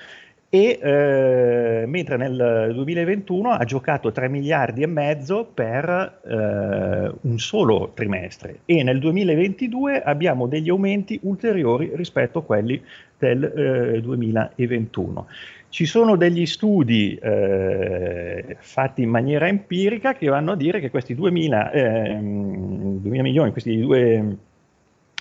e 0.51 0.79
eh, 0.82 1.84
mentre 1.86 2.18
nel 2.18 2.72
2021 2.74 3.51
ha 3.51 3.63
giocato 3.65 4.12
3 4.12 4.29
miliardi 4.29 4.82
e 4.82 4.88
mezzo 4.88 5.48
per 5.53 6.22
eh, 6.25 7.13
un 7.22 7.38
solo 7.38 7.91
trimestre 7.94 8.62
e 8.65 8.82
nel 8.82 8.98
2022 8.98 10.01
abbiamo 10.01 10.48
degli 10.48 10.70
aumenti 10.70 11.20
ulteriori 11.22 11.91
rispetto 11.94 12.39
a 12.39 12.44
quelli 12.44 12.82
del 13.20 13.44
eh, 13.44 14.01
2021. 14.01 15.27
Ci 15.70 15.86
sono 15.86 16.15
degli 16.15 16.48
studi 16.48 17.13
eh, 17.22 18.58
fatti 18.60 19.03
in 19.03 19.10
maniera 19.10 19.48
empirica 19.48 20.15
che 20.15 20.27
vanno 20.29 20.53
a 20.53 20.56
dire 20.56 20.79
che 20.79 20.89
questi 20.89 21.13
2000, 21.13 21.70
2000 21.74 22.10
ehm, 22.18 23.00
milioni, 23.03 23.51
questi 23.51 23.79
2 23.79 24.38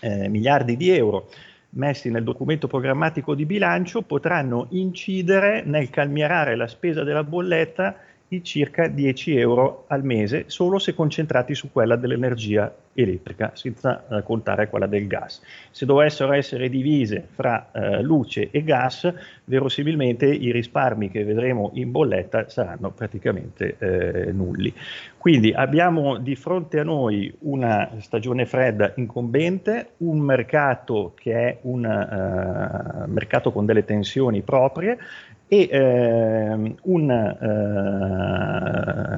eh, 0.01 0.29
miliardi 0.29 0.77
di 0.79 0.89
euro 0.91 1.29
messi 1.71 2.11
nel 2.11 2.25
documento 2.25 2.67
programmatico 2.67 3.35
di 3.35 3.45
bilancio 3.45 4.03
potranno 4.03 4.67
incidere 4.71 5.63
nel 5.65 5.91
calmierare 5.91 6.57
la 6.57 6.67
spesa 6.67 7.05
della 7.05 7.25
bolletta 7.25 7.97
di 8.29 8.45
circa 8.45 8.89
10 8.89 9.37
euro 9.39 9.85
al 9.89 10.05
mese, 10.05 10.45
solo 10.49 10.79
se 10.79 10.95
concentrati 10.95 11.55
su 11.55 11.73
quella 11.73 11.97
dell'energia 11.97 12.73
elettrica, 12.93 13.53
senza 13.55 14.05
eh, 14.09 14.23
contare 14.23 14.69
quella 14.69 14.87
del 14.87 15.07
gas. 15.07 15.41
Se 15.71 15.87
dovessero 15.87 16.33
essere 16.33 16.69
divise 16.69 17.27
fra 17.31 17.71
eh, 17.73 18.03
luce 18.03 18.51
e 18.51 18.63
gas, 18.65 19.13
verosimilmente 19.45 20.27
i 20.27 20.51
risparmi 20.53 21.09
che 21.11 21.25
vedremo 21.25 21.71
in 21.75 21.91
bolletta 21.91 22.49
saranno 22.49 22.91
praticamente 22.91 23.77
eh, 23.79 24.33
nulli. 24.33 24.75
Quindi 25.17 25.53
abbiamo 25.53 26.19
di 26.19 26.35
fronte 26.37 26.81
a 26.81 26.85
noi 26.85 27.33
una 27.41 27.91
stagione 27.99 28.47
fredda 28.47 28.93
incombente, 28.97 29.91
un 29.99 30.19
mercato 30.21 31.13
che 31.17 31.33
è 31.33 31.59
un 31.63 31.85
uh, 31.85 33.11
mercato 33.11 33.51
con 33.51 33.67
delle 33.67 33.85
tensioni 33.85 34.43
proprie 34.43 34.97
e 35.49 35.69
eh, 35.71 36.75
una 36.83 37.39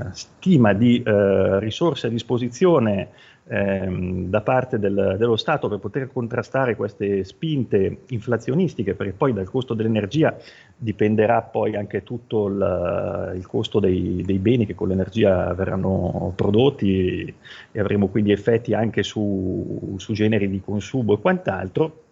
eh, 0.09 0.13
stima 0.13 0.73
di 0.73 1.03
eh, 1.03 1.59
risorse 1.59 2.07
a 2.07 2.11
disposizione 2.11 3.09
ehm, 3.49 4.29
da 4.29 4.41
parte 4.41 4.79
del, 4.79 5.17
dello 5.19 5.35
Stato 5.35 5.69
per 5.69 5.81
poter 5.81 6.07
contrastare 6.13 6.77
queste 6.77 7.25
spinte 7.25 8.03
inflazionistiche, 8.11 8.95
perché 8.95 9.13
poi 9.13 9.33
dal 9.33 9.51
costo 9.51 9.75
dell'energia 9.75 10.37
dipenderà 10.77 11.43
poi 11.43 11.75
anche 11.75 12.05
tutto 12.05 12.47
il, 12.47 13.33
il 13.35 13.47
costo 13.49 13.81
dei, 13.81 14.23
dei, 14.25 14.39
beni 14.39 14.67
che 14.67 14.77
con 14.77 14.87
l'energia 14.87 15.53
verranno 15.53 16.33
prodotti 16.37 17.35
e 17.73 17.81
avremo 17.81 18.07
quindi 18.07 18.31
effetti 18.31 18.73
anche 18.73 19.03
su, 19.03 19.95
su 19.97 20.13
generi 20.13 20.49
di 20.49 20.61
consumo 20.61 21.15
e 21.15 21.19
quant'altro 21.19 22.03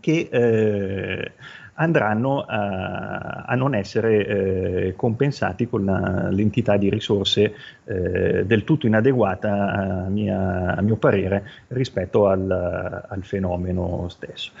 che 0.00 0.28
eh, 0.30 1.32
andranno 1.76 2.42
a, 2.42 3.44
a 3.46 3.54
non 3.54 3.74
essere 3.74 4.26
eh, 4.26 4.94
compensati 4.96 5.68
con 5.68 5.84
la, 5.84 6.28
l'entità 6.30 6.76
di 6.76 6.90
risorse 6.90 7.54
eh, 7.84 8.44
del 8.44 8.64
tutto 8.64 8.86
inadeguata 8.86 9.72
a, 9.72 10.08
mia, 10.08 10.74
a, 10.74 10.80
mio 10.80 10.96
parere 10.96 11.48
rispetto 11.68 12.28
al, 12.28 13.04
al 13.08 13.24
fenomeno 13.24 14.08
stesso. 14.08 14.52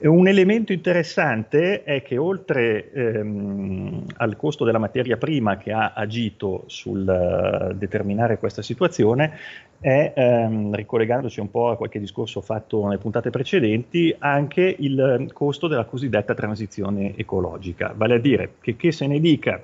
Un 0.00 0.26
elemento 0.26 0.72
interessante 0.72 1.84
è 1.84 2.02
che 2.02 2.18
oltre 2.18 2.90
ehm, 2.90 4.04
al 4.16 4.36
costo 4.36 4.64
della 4.64 4.78
materia 4.78 5.16
prima 5.16 5.56
che 5.58 5.70
ha 5.70 5.92
agito 5.94 6.64
sul 6.66 7.06
uh, 7.06 7.72
determinare 7.74 8.38
questa 8.38 8.62
situazione, 8.62 9.38
è, 9.82 10.12
ehm, 10.14 10.72
ricollegandoci 10.76 11.40
un 11.40 11.50
po' 11.50 11.70
a 11.70 11.76
qualche 11.76 11.98
discorso 11.98 12.40
fatto 12.40 12.84
nelle 12.84 12.98
puntate 12.98 13.30
precedenti, 13.30 14.14
anche 14.16 14.76
il 14.78 15.28
costo 15.32 15.66
della 15.66 15.84
cosiddetta 15.84 16.34
transizione 16.34 17.16
ecologica. 17.16 17.92
Vale 17.94 18.14
a 18.14 18.18
dire 18.18 18.54
che, 18.60 18.76
che 18.76 18.92
se 18.92 19.08
ne 19.08 19.18
dica 19.18 19.60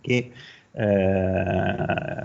che 0.00 0.30
eh, 0.70 0.84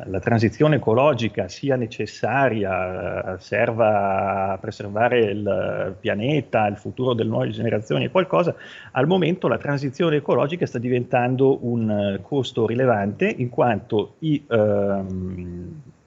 la 0.06 0.20
transizione 0.22 0.78
ecologica 0.78 1.50
sia 1.50 1.76
necessaria, 1.76 3.38
serva 3.38 4.54
a 4.54 4.58
preservare 4.58 5.20
il 5.26 5.96
pianeta, 6.00 6.68
il 6.68 6.78
futuro 6.78 7.14
delle 7.14 7.30
nuove 7.30 7.50
generazioni 7.50 8.06
e 8.06 8.12
qualcosa, 8.12 8.56
al 8.92 9.08
momento 9.08 9.50
la 9.50 9.58
transizione 9.58 10.16
ecologica 10.18 10.66
sta 10.66 10.80
diventando 10.80 11.66
un 11.66 12.18
costo 12.22 12.66
rilevante 12.66 13.28
in 13.28 13.50
quanto 13.50 14.14
i, 14.20 14.42
ehm, 14.48 15.82
eh, 15.90 16.03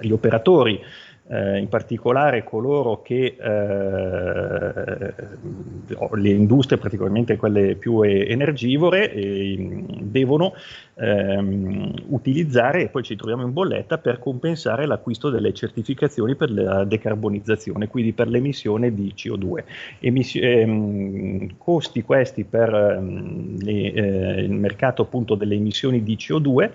gli 0.00 0.10
operatori 0.10 0.80
eh, 1.28 1.58
in 1.58 1.68
particolare 1.68 2.42
coloro 2.42 3.02
che 3.02 3.36
eh, 3.38 5.14
le 6.14 6.30
industrie, 6.30 6.78
particolarmente 6.78 7.36
quelle 7.36 7.74
più 7.74 8.00
energivore, 8.02 9.12
eh, 9.12 9.84
devono 10.00 10.54
ehm, 10.94 11.92
utilizzare 12.08 12.84
e 12.84 12.88
poi 12.88 13.02
ci 13.02 13.16
troviamo 13.16 13.42
in 13.42 13.52
bolletta 13.52 13.98
per 13.98 14.18
compensare 14.18 14.86
l'acquisto 14.86 15.28
delle 15.28 15.52
certificazioni 15.52 16.34
per 16.34 16.50
la 16.50 16.84
decarbonizzazione, 16.84 17.88
quindi 17.88 18.12
per 18.12 18.28
l'emissione 18.28 18.94
di 18.94 19.12
CO2. 19.14 19.64
Emissi- 20.00 20.40
ehm, 20.40 21.56
costi 21.58 22.02
questi 22.02 22.44
per 22.44 22.72
ehm, 22.72 23.62
le, 23.62 23.92
eh, 23.92 24.40
il 24.42 24.52
mercato 24.52 25.02
appunto 25.02 25.34
delle 25.34 25.56
emissioni 25.56 26.02
di 26.02 26.16
CO2 26.16 26.70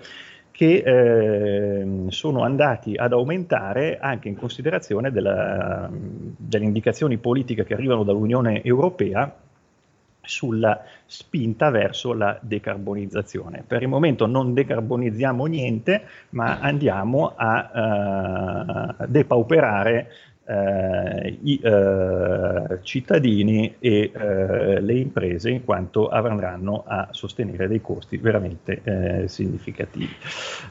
che 0.54 0.84
eh, 0.86 1.86
sono 2.10 2.44
andati 2.44 2.94
ad 2.94 3.12
aumentare 3.12 3.98
anche 3.98 4.28
in 4.28 4.36
considerazione 4.36 5.10
della, 5.10 5.90
delle 5.90 6.64
indicazioni 6.64 7.18
politiche 7.18 7.64
che 7.64 7.74
arrivano 7.74 8.04
dall'Unione 8.04 8.62
Europea 8.62 9.34
sulla 10.20 10.84
spinta 11.06 11.70
verso 11.70 12.12
la 12.12 12.38
decarbonizzazione. 12.40 13.64
Per 13.66 13.82
il 13.82 13.88
momento 13.88 14.26
non 14.26 14.54
decarbonizziamo 14.54 15.44
niente, 15.46 16.02
ma 16.30 16.60
andiamo 16.60 17.32
a 17.34 18.94
uh, 19.00 19.06
depauperare 19.08 20.08
eh, 20.46 21.38
i 21.42 21.58
eh, 21.62 22.78
cittadini 22.82 23.76
e 23.78 24.10
eh, 24.12 24.80
le 24.80 24.94
imprese 24.94 25.50
in 25.50 25.64
quanto 25.64 26.08
avranno 26.08 26.84
a 26.86 27.08
sostenere 27.10 27.66
dei 27.66 27.80
costi 27.80 28.18
veramente 28.18 28.80
eh, 28.82 29.28
significativi. 29.28 30.14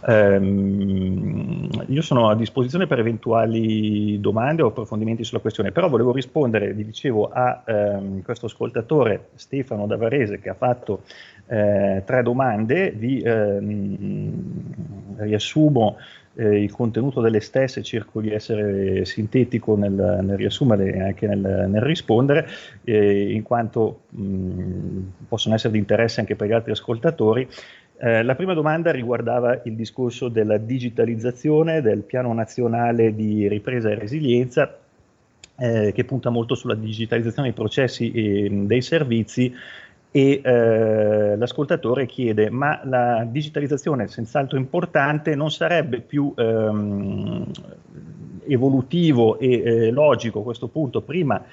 Ehm, 0.07 1.69
io 1.87 2.01
sono 2.01 2.29
a 2.29 2.35
disposizione 2.35 2.87
per 2.87 2.99
eventuali 2.99 4.19
domande 4.19 4.61
o 4.61 4.67
approfondimenti 4.67 5.23
sulla 5.23 5.41
questione, 5.41 5.71
però 5.71 5.89
volevo 5.89 6.11
rispondere, 6.11 6.73
vi 6.73 6.85
dicevo, 6.85 7.29
a 7.29 7.63
ehm, 7.65 8.21
questo 8.21 8.45
ascoltatore 8.45 9.29
Stefano 9.35 9.87
da 9.87 9.97
Varese 9.97 10.39
che 10.39 10.49
ha 10.49 10.55
fatto 10.55 11.01
eh, 11.47 12.03
tre 12.05 12.23
domande, 12.23 12.91
vi 12.91 13.21
ehm, 13.21 14.31
riassumo 15.17 15.97
eh, 16.35 16.61
il 16.61 16.71
contenuto 16.71 17.21
delle 17.21 17.39
stesse, 17.39 17.83
cerco 17.83 18.21
di 18.21 18.31
essere 18.31 19.05
sintetico 19.05 19.75
nel, 19.75 19.91
nel 19.91 20.37
riassumere 20.37 20.93
e 20.93 21.01
anche 21.01 21.27
nel, 21.27 21.67
nel 21.69 21.81
rispondere, 21.81 22.47
eh, 22.83 23.31
in 23.31 23.43
quanto 23.43 24.01
mh, 24.09 24.99
possono 25.27 25.55
essere 25.55 25.73
di 25.73 25.79
interesse 25.79 26.19
anche 26.19 26.35
per 26.35 26.47
gli 26.47 26.53
altri 26.53 26.71
ascoltatori. 26.71 27.47
Eh, 27.97 28.23
la 28.23 28.35
prima 28.35 28.53
domanda 28.53 28.91
riguardava 28.91 29.61
il 29.65 29.75
discorso 29.75 30.27
della 30.27 30.57
digitalizzazione 30.57 31.81
del 31.81 32.01
piano 32.01 32.33
nazionale 32.33 33.13
di 33.13 33.47
ripresa 33.47 33.89
e 33.89 33.95
resilienza, 33.95 34.77
eh, 35.55 35.91
che 35.93 36.03
punta 36.03 36.29
molto 36.29 36.55
sulla 36.55 36.75
digitalizzazione 36.75 37.49
dei 37.49 37.57
processi 37.57 38.11
e 38.11 38.49
dei 38.49 38.81
servizi 38.81 39.53
e 40.15 40.41
eh, 40.43 41.35
l'ascoltatore 41.35 42.05
chiede 42.05 42.51
ma 42.51 42.79
la 42.83 43.25
digitalizzazione 43.27 44.07
senz'altro 44.07 44.59
importante 44.59 45.33
non 45.33 45.49
sarebbe 45.49 46.01
più 46.01 46.31
ehm, 46.37 47.49
evolutivo 48.45 49.39
e 49.39 49.53
eh, 49.53 49.91
logico 49.91 50.41
a 50.41 50.43
questo 50.43 50.67
punto 50.67 51.01
prima 51.01 51.43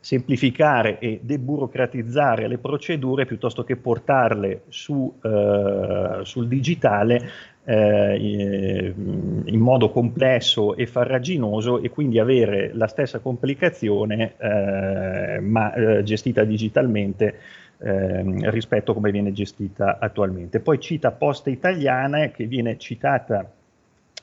semplificare 0.00 0.98
e 0.98 1.20
deburocratizzare 1.22 2.48
le 2.48 2.58
procedure 2.58 3.24
piuttosto 3.24 3.62
che 3.62 3.76
portarle 3.76 4.62
su, 4.68 5.14
eh, 5.22 6.22
sul 6.22 6.48
digitale 6.48 7.30
eh, 7.64 8.92
in 8.96 9.60
modo 9.60 9.90
complesso 9.90 10.74
e 10.74 10.88
farraginoso 10.88 11.80
e 11.80 11.90
quindi 11.90 12.18
avere 12.18 12.72
la 12.74 12.88
stessa 12.88 13.20
complicazione 13.20 14.34
eh, 14.38 15.38
ma 15.38 15.72
eh, 15.72 16.02
gestita 16.02 16.42
digitalmente 16.42 17.38
ehm, 17.82 18.50
rispetto 18.50 18.92
a 18.92 18.94
come 18.94 19.10
viene 19.10 19.32
gestita 19.32 19.98
attualmente. 19.98 20.60
Poi 20.60 20.78
cita 20.80 21.10
Posta 21.10 21.50
Italiana 21.50 22.28
che 22.28 22.46
viene 22.46 22.78
citata 22.78 23.50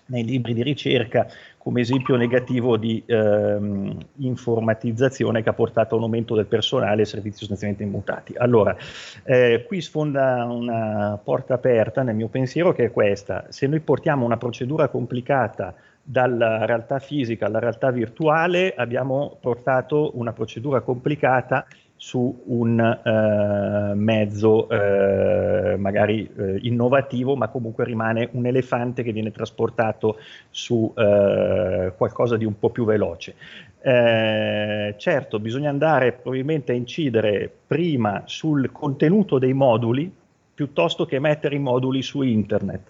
nei 0.09 0.23
libri 0.23 0.53
di 0.53 0.63
ricerca 0.63 1.27
come 1.57 1.81
esempio 1.81 2.15
negativo 2.15 2.77
di 2.77 3.03
ehm, 3.05 3.95
informatizzazione 4.17 5.43
che 5.43 5.49
ha 5.49 5.53
portato 5.53 5.93
a 5.93 5.97
un 5.97 6.03
aumento 6.03 6.35
del 6.35 6.45
personale 6.45 7.03
e 7.03 7.05
servizi 7.05 7.39
sostanzialmente 7.39 7.83
immutati. 7.83 8.33
Allora, 8.37 8.75
eh, 9.23 9.65
qui 9.67 9.81
sfonda 9.81 10.45
una 10.45 11.19
porta 11.23 11.55
aperta 11.55 12.01
nel 12.01 12.15
mio 12.15 12.27
pensiero 12.27 12.71
che 12.71 12.85
è 12.85 12.91
questa. 12.91 13.45
Se 13.49 13.67
noi 13.67 13.81
portiamo 13.81 14.25
una 14.25 14.37
procedura 14.37 14.87
complicata 14.87 15.75
dalla 16.01 16.65
realtà 16.65 16.97
fisica 16.97 17.45
alla 17.45 17.59
realtà 17.59 17.91
virtuale, 17.91 18.73
abbiamo 18.75 19.37
portato 19.39 20.17
una 20.17 20.33
procedura 20.33 20.81
complicata 20.81 21.67
su 22.01 22.43
un 22.45 22.79
eh, 22.79 23.93
mezzo 23.93 24.69
eh, 24.69 25.75
magari 25.75 26.29
eh, 26.33 26.59
innovativo, 26.61 27.35
ma 27.35 27.49
comunque 27.49 27.83
rimane 27.83 28.29
un 28.31 28.45
elefante 28.45 29.03
che 29.03 29.11
viene 29.11 29.31
trasportato 29.31 30.17
su 30.49 30.93
eh, 30.95 31.91
qualcosa 31.97 32.37
di 32.37 32.45
un 32.45 32.57
po' 32.57 32.69
più 32.69 32.85
veloce. 32.85 33.35
Eh, 33.81 34.95
certo, 34.97 35.39
bisogna 35.39 35.69
andare 35.69 36.13
probabilmente 36.13 36.71
a 36.71 36.75
incidere 36.75 37.51
prima 37.67 38.23
sul 38.25 38.71
contenuto 38.71 39.37
dei 39.37 39.53
moduli 39.53 40.09
piuttosto 40.53 41.05
che 41.05 41.19
mettere 41.19 41.55
i 41.55 41.59
moduli 41.59 42.01
su 42.01 42.21
internet 42.21 42.81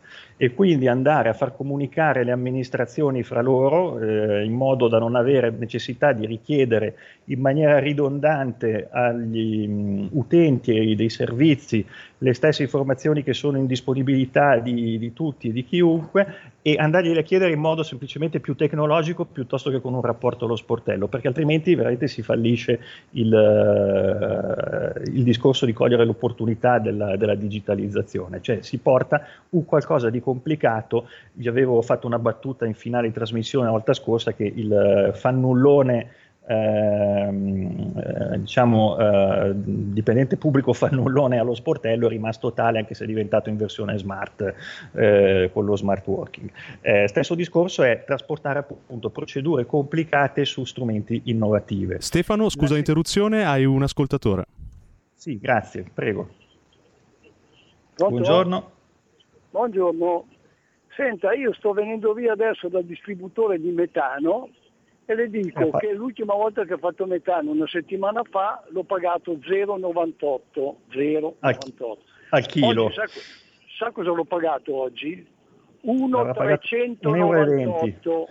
e 0.41 0.53
quindi 0.53 0.87
andare 0.87 1.27
a 1.27 1.33
far 1.33 1.53
comunicare 1.53 2.23
le 2.23 2.31
amministrazioni 2.31 3.23
fra 3.23 3.41
loro 3.41 3.99
eh, 3.99 4.45
in 4.45 4.53
modo 4.53 4.87
da 4.87 4.97
non 4.97 5.17
avere 5.17 5.49
necessità 5.51 6.13
di 6.13 6.25
richiedere 6.25 6.95
in 7.25 7.41
maniera 7.41 7.77
ridondante 7.77 8.87
agli 8.89 9.67
mh, 9.67 10.07
utenti 10.13 10.95
dei 10.95 11.09
servizi 11.09 11.85
le 12.19 12.33
stesse 12.33 12.63
informazioni 12.63 13.21
che 13.21 13.33
sono 13.33 13.57
in 13.57 13.65
disponibilità 13.65 14.59
di, 14.59 14.97
di 14.97 15.11
tutti 15.11 15.49
e 15.49 15.51
di 15.51 15.65
chiunque 15.65 16.27
e 16.61 16.75
andargliele 16.77 17.21
a 17.21 17.23
chiedere 17.23 17.53
in 17.53 17.59
modo 17.59 17.83
semplicemente 17.83 18.41
più 18.41 18.55
tecnologico 18.55 19.23
piuttosto 19.23 19.69
che 19.69 19.79
con 19.79 19.93
un 19.93 20.01
rapporto 20.01 20.45
allo 20.45 20.57
sportello, 20.57 21.07
perché 21.07 21.29
altrimenti 21.29 21.73
veramente 21.73 22.07
si 22.07 22.21
fallisce 22.21 22.79
il, 23.11 23.31
uh, 23.33 25.01
il 25.09 25.23
discorso 25.23 25.65
di 25.65 25.71
cogliere 25.71 26.03
l'opportunità 26.03 26.79
della, 26.79 27.15
della, 27.15 27.35
digitalizzazione, 27.35 28.41
cioè 28.41 28.59
si 28.61 28.77
porta 28.79 29.25
un 29.51 29.63
qualcosa 29.63 30.09
di 30.09 30.19
complicato, 30.29 31.07
vi 31.33 31.47
avevo 31.47 31.81
fatto 31.81 32.05
una 32.05 32.19
battuta 32.19 32.65
in 32.65 32.75
finale 32.75 33.07
di 33.07 33.13
trasmissione 33.13 33.65
la 33.65 33.71
volta 33.71 33.93
scorsa 33.93 34.33
che 34.33 34.43
il 34.43 35.11
fannullone 35.15 36.27
Ehm, 36.51 37.93
eh, 37.95 38.39
diciamo, 38.39 38.97
eh, 38.97 39.51
dipendente 39.53 40.35
pubblico 40.35 40.73
fannullone 40.73 41.37
allo 41.37 41.53
sportello 41.53 42.07
è 42.07 42.09
rimasto 42.09 42.53
tale 42.53 42.79
anche 42.79 42.95
se 42.95 43.03
è 43.03 43.07
diventato 43.07 43.49
in 43.49 43.57
versione 43.57 43.95
smart 43.99 44.55
eh, 44.93 45.51
con 45.53 45.65
lo 45.65 45.75
smart 45.75 46.07
working. 46.07 46.49
Eh, 46.81 47.07
stesso 47.07 47.35
discorso 47.35 47.83
è 47.83 48.03
trasportare 48.03 48.57
appunto 48.59 49.11
procedure 49.11 49.67
complicate 49.67 50.43
su 50.43 50.63
strumenti 50.63 51.21
innovativi. 51.25 51.97
Stefano, 51.99 52.49
scusa 52.49 52.73
l'interruzione, 52.73 53.45
hai 53.45 53.65
un 53.65 53.83
ascoltatore. 53.83 54.45
Sì, 55.13 55.37
grazie, 55.37 55.85
prego. 55.93 56.29
Pronto? 57.93 58.15
Buongiorno. 58.15 58.71
Buongiorno. 59.51 60.27
Senta, 60.95 61.33
io 61.33 61.53
sto 61.53 61.73
venendo 61.73 62.13
via 62.13 62.31
adesso 62.33 62.67
dal 62.67 62.83
distributore 62.83 63.59
di 63.59 63.71
metano 63.71 64.49
e 65.05 65.15
le 65.15 65.27
dico 65.29 65.59
eh, 65.59 65.71
che 65.79 65.93
l'ultima 65.93 66.35
volta 66.35 66.65
che 66.65 66.73
ho 66.73 66.77
fatto 66.77 67.07
metano, 67.07 67.49
una 67.51 67.67
settimana 67.67 68.21
fa, 68.29 68.63
l'ho 68.67 68.83
pagato 68.83 69.33
0,98. 69.33 70.75
0,98. 70.91 71.97
Al 72.29 72.45
chilo. 72.45 72.85
Oggi, 72.85 72.93
sa, 72.93 73.07
sa, 73.77 73.91
cosa 73.91 74.11
l'ho 74.11 74.25
pagato 74.25 74.75
oggi? 74.75 75.25
1,398. 75.81 78.27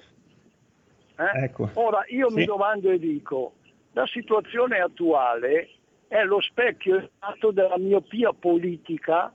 Eh? 1.16 1.42
Ecco. 1.42 1.70
Ora 1.72 2.04
io 2.08 2.28
sì. 2.28 2.34
mi 2.36 2.44
domando 2.44 2.90
e 2.90 3.00
dico, 3.00 3.54
la 3.92 4.06
situazione 4.06 4.78
attuale 4.78 5.70
è 6.06 6.22
lo 6.22 6.40
specchio 6.40 6.98
esatto 6.98 7.50
della 7.50 7.78
miopia 7.78 8.32
politica, 8.32 9.32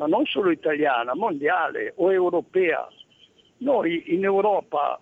ma 0.00 0.06
non 0.06 0.24
solo 0.24 0.50
italiana, 0.50 1.14
mondiale 1.14 1.92
o 1.96 2.10
europea. 2.10 2.88
Noi 3.58 4.14
in 4.14 4.24
Europa 4.24 4.98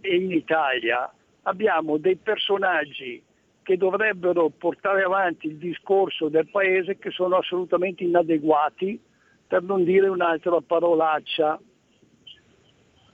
e 0.00 0.16
in 0.16 0.32
Italia 0.32 1.12
abbiamo 1.42 1.98
dei 1.98 2.16
personaggi 2.16 3.22
che 3.62 3.76
dovrebbero 3.76 4.48
portare 4.48 5.02
avanti 5.02 5.48
il 5.48 5.58
discorso 5.58 6.28
del 6.28 6.48
paese 6.48 6.96
che 6.96 7.10
sono 7.10 7.36
assolutamente 7.36 8.04
inadeguati, 8.04 8.98
per 9.46 9.62
non 9.62 9.84
dire 9.84 10.08
un'altra 10.08 10.62
parolaccia. 10.62 11.60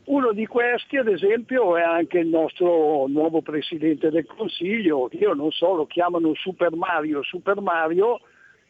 Uno 0.05 0.33
di 0.33 0.47
questi, 0.47 0.99
ad 0.99 1.09
esempio, 1.09 1.77
è 1.77 1.83
anche 1.83 2.19
il 2.19 2.29
nostro 2.29 3.07
nuovo 3.09 3.43
Presidente 3.43 4.09
del 4.11 4.27
Consiglio, 4.27 5.09
io 5.13 5.33
non 5.33 5.51
so, 5.51 5.75
lo 5.75 5.87
chiamano 5.87 6.33
Super 6.35 6.77
Mario, 6.77 7.25
Super 7.25 7.61
Mario, 7.61 8.21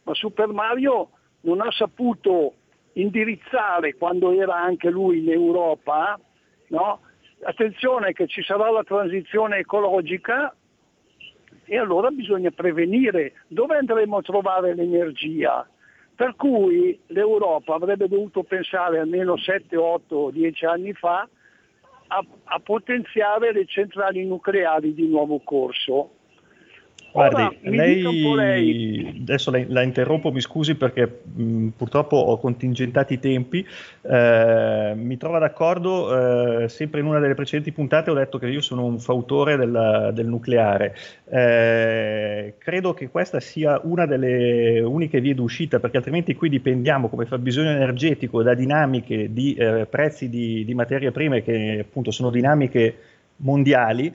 ma 0.04 0.14
Super 0.14 0.48
Mario 0.48 1.10
non 1.42 1.60
ha 1.60 1.70
saputo 1.70 2.54
indirizzare, 2.94 3.94
quando 3.94 4.32
era 4.32 4.56
anche 4.56 4.90
lui 4.90 5.18
in 5.18 5.30
Europa, 5.30 6.18
no? 6.68 7.00
attenzione 7.44 8.12
che 8.12 8.26
ci 8.26 8.42
sarà 8.42 8.70
la 8.70 8.84
transizione 8.84 9.58
ecologica 9.58 10.54
e 11.64 11.78
allora 11.78 12.10
bisogna 12.10 12.50
prevenire 12.50 13.32
dove 13.48 13.76
andremo 13.76 14.18
a 14.18 14.22
trovare 14.22 14.74
l'energia. 14.74 15.66
Per 16.14 16.36
cui 16.36 17.00
l'Europa 17.06 17.74
avrebbe 17.74 18.06
dovuto 18.06 18.42
pensare 18.42 18.98
almeno 18.98 19.36
7, 19.36 19.76
8, 19.76 20.30
10 20.30 20.64
anni 20.66 20.92
fa 20.92 21.26
a, 22.08 22.24
a 22.44 22.60
potenziare 22.60 23.52
le 23.52 23.64
centrali 23.66 24.24
nucleari 24.24 24.92
di 24.92 25.08
nuovo 25.08 25.40
corso 25.40 26.10
Guardi, 27.12 27.58
lei, 27.62 28.34
lei, 28.34 29.18
adesso 29.20 29.50
la, 29.50 29.62
la, 29.68 29.82
interrompo, 29.82 30.32
mi 30.32 30.40
scusi 30.40 30.74
perché 30.76 31.20
mh, 31.22 31.68
purtroppo 31.76 32.16
ho 32.16 32.38
contingentato 32.38 33.12
i 33.12 33.18
tempi, 33.18 33.66
eh, 34.00 34.92
mi 34.96 35.18
trova 35.18 35.38
d'accordo, 35.38 36.62
eh, 36.62 36.68
sempre 36.70 37.00
in 37.00 37.06
una 37.06 37.18
delle 37.18 37.34
precedenti 37.34 37.70
puntate 37.70 38.10
ho 38.10 38.14
detto 38.14 38.38
che 38.38 38.46
io 38.46 38.62
sono 38.62 38.86
un 38.86 38.98
fautore 38.98 39.58
del, 39.58 40.10
del 40.14 40.26
nucleare, 40.26 40.96
eh, 41.28 42.54
credo 42.56 42.94
che 42.94 43.10
questa 43.10 43.40
sia 43.40 43.78
una 43.84 44.06
delle 44.06 44.80
uniche 44.80 45.20
vie 45.20 45.34
d'uscita 45.34 45.80
perché 45.80 45.98
altrimenti 45.98 46.34
qui 46.34 46.48
dipendiamo 46.48 47.10
come 47.10 47.26
fabbisogno 47.26 47.70
energetico 47.70 48.42
da 48.42 48.54
dinamiche 48.54 49.30
di 49.34 49.52
eh, 49.52 49.84
prezzi 49.84 50.30
di, 50.30 50.64
di 50.64 50.74
materie 50.74 51.10
prime 51.10 51.42
che 51.42 51.84
appunto 51.86 52.10
sono 52.10 52.30
dinamiche 52.30 52.96
mondiali 53.36 54.12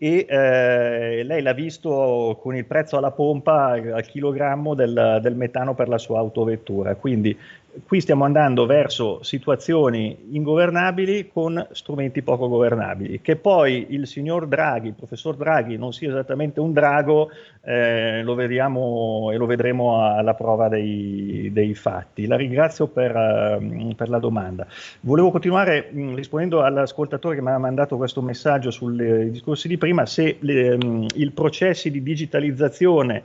e 0.00 0.26
eh, 0.28 1.22
lei 1.24 1.42
l'ha 1.42 1.52
visto 1.52 2.38
con 2.40 2.54
il 2.54 2.64
prezzo 2.64 2.96
alla 2.96 3.10
pompa 3.10 3.70
al 3.72 4.06
chilogrammo 4.06 4.74
del, 4.74 5.18
del 5.20 5.34
metano 5.34 5.74
per 5.74 5.88
la 5.88 5.98
sua 5.98 6.20
autovettura. 6.20 6.94
Quindi 6.94 7.36
qui 7.86 8.00
stiamo 8.00 8.24
andando 8.24 8.66
verso 8.66 9.22
situazioni 9.22 10.26
ingovernabili 10.30 11.28
con 11.32 11.66
strumenti 11.72 12.22
poco 12.22 12.48
governabili. 12.48 13.20
Che 13.20 13.36
poi 13.36 13.86
il 13.90 14.06
signor 14.06 14.46
Draghi, 14.46 14.88
il 14.88 14.94
professor 14.94 15.36
Draghi, 15.36 15.76
non 15.76 15.92
sia 15.92 16.08
esattamente 16.08 16.60
un 16.60 16.72
drago, 16.72 17.30
eh, 17.62 18.22
lo 18.22 18.34
vediamo 18.34 19.30
e 19.32 19.36
lo 19.36 19.46
vedremo 19.46 20.04
alla 20.04 20.34
prova 20.34 20.68
dei, 20.68 21.50
dei 21.52 21.74
fatti. 21.74 22.26
La 22.26 22.36
ringrazio 22.36 22.86
per, 22.88 23.14
uh, 23.14 23.94
per, 23.94 24.08
la 24.08 24.18
domanda. 24.18 24.66
Volevo 25.00 25.30
continuare 25.30 25.88
mh, 25.90 26.14
rispondendo 26.14 26.62
all'ascoltatore 26.62 27.36
che 27.36 27.42
mi 27.42 27.50
ha 27.50 27.58
mandato 27.58 27.96
questo 27.96 28.22
messaggio 28.22 28.70
sui 28.70 29.30
discorsi 29.30 29.68
di 29.68 29.78
prima, 29.78 30.06
se 30.06 30.36
le, 30.40 30.76
mh, 30.76 31.06
i 31.14 31.30
processi 31.30 31.90
di 31.90 32.02
digitalizzazione 32.02 33.22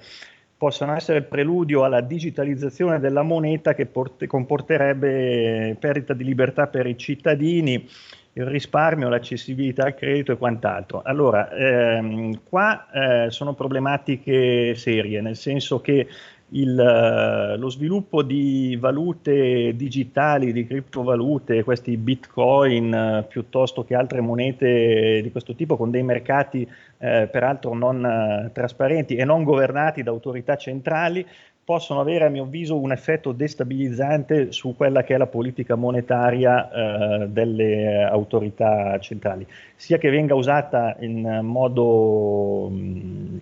possono 0.64 0.96
essere 0.96 1.18
il 1.18 1.26
preludio 1.26 1.84
alla 1.84 2.00
digitalizzazione 2.00 3.02
della 3.02 3.22
moneta 3.22 3.74
che 3.74 3.86
porte, 3.86 4.28
comporterebbe 4.28 5.76
perdita 5.78 6.14
di 6.14 6.24
libertà 6.24 6.68
per 6.68 6.86
i 6.86 6.98
cittadini, 6.98 7.86
il 8.32 8.46
risparmio, 8.46 9.10
l'accessibilità 9.10 9.84
al 9.84 9.94
credito 9.94 10.32
e 10.32 10.38
quant'altro. 10.38 11.02
Allora, 11.04 11.52
ehm, 11.52 12.44
qua 12.48 12.88
eh, 12.94 13.30
sono 13.30 13.54
problematiche 13.56 14.74
serie, 14.76 15.20
nel 15.20 15.36
senso 15.36 15.82
che 15.82 16.08
il, 16.54 16.80
eh, 16.80 17.58
lo 17.58 17.70
sviluppo 17.70 18.22
di 18.22 18.78
valute 18.80 19.76
digitali, 19.76 20.52
di 20.52 20.66
criptovalute, 20.66 21.64
questi 21.64 21.98
bitcoin 21.98 22.94
eh, 22.94 23.26
piuttosto 23.28 23.84
che 23.84 23.96
altre 23.96 24.22
monete 24.22 25.22
di 25.22 25.32
questo 25.32 25.56
tipo 25.56 25.78
con 25.78 25.90
dei 25.92 26.04
mercati 26.04 26.68
eh, 26.98 27.28
peraltro 27.32 27.74
non 27.74 28.06
eh, 28.06 28.52
trasparenti 28.52 29.16
e 29.16 29.26
non 29.26 29.44
governati 29.44 30.04
da 30.04 30.12
autorità 30.12 30.56
centrali, 30.56 31.26
possono 31.66 32.02
avere 32.02 32.26
a 32.26 32.30
mio 32.30 32.44
avviso 32.44 32.78
un 32.78 32.92
effetto 32.92 33.32
destabilizzante 33.32 34.52
su 34.52 34.76
quella 34.76 35.04
che 35.04 35.16
è 35.16 35.18
la 35.18 35.28
politica 35.28 35.76
monetaria 35.76 36.70
eh, 36.70 37.28
delle 37.30 38.04
autorità 38.04 39.00
centrali, 39.00 39.48
sia 39.76 39.98
che 39.98 40.10
venga 40.10 40.36
usata 40.36 40.98
in 41.00 41.40
modo 41.42 42.70
mh, 42.70 43.40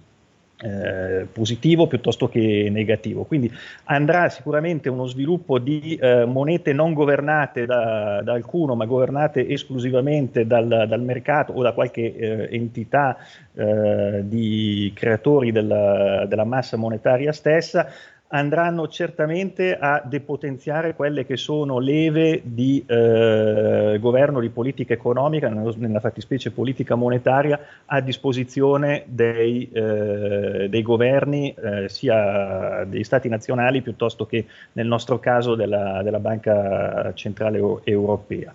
eh, 0.62 1.28
positivo 1.32 1.88
piuttosto 1.88 2.30
che 2.30 2.68
negativo. 2.72 3.24
Quindi 3.24 3.52
andrà 3.86 4.30
sicuramente 4.30 4.90
uno 4.90 5.08
sviluppo 5.08 5.60
di 5.60 5.96
eh, 5.96 6.26
monete 6.26 6.74
non 6.74 6.94
governate 6.94 7.66
da, 7.66 8.22
da, 8.24 8.34
alcuno, 8.34 8.76
ma 8.76 8.86
governate 8.86 9.48
esclusivamente 9.48 10.46
dal, 10.46 10.86
dal 10.88 11.02
mercato 11.02 11.54
o 11.54 11.62
da 11.64 11.74
qualche 11.74 12.16
eh, 12.16 12.48
entità 12.52 13.18
eh, 13.54 14.22
di 14.24 14.92
creatori 14.94 15.52
della, 15.52 16.26
della 16.28 16.46
massa 16.46 16.78
monetaria 16.78 17.32
stessa, 17.32 17.88
andranno 18.32 18.88
certamente 18.88 19.78
a 19.78 20.02
depotenziare 20.06 20.96
quelle 20.96 21.26
che 21.26 21.36
sono 21.38 21.80
leve 21.80 22.42
di 22.44 22.84
eh, 22.88 23.98
governo 24.00 24.40
di 24.40 24.50
politica 24.50 24.94
economica, 24.94 25.50
nella 25.50 26.00
fattispecie 26.00 26.52
politica 26.52 26.96
monetaria, 26.96 27.60
a 27.86 28.00
disposizione 28.00 29.04
dei, 29.08 29.70
eh, 29.72 30.68
dei 30.70 30.82
governi, 30.82 31.54
eh, 31.54 31.90
sia 31.90 32.86
degli 32.86 33.04
stati 33.04 33.28
nazionali 33.28 33.82
piuttosto 33.82 34.26
che 34.26 34.46
nel 34.74 34.88
nostro 34.88 35.20
caso 35.20 35.56
della, 35.56 36.02
della 36.02 36.20
Banca 36.20 37.12
Centrale 37.14 37.60
Europea. 37.84 38.54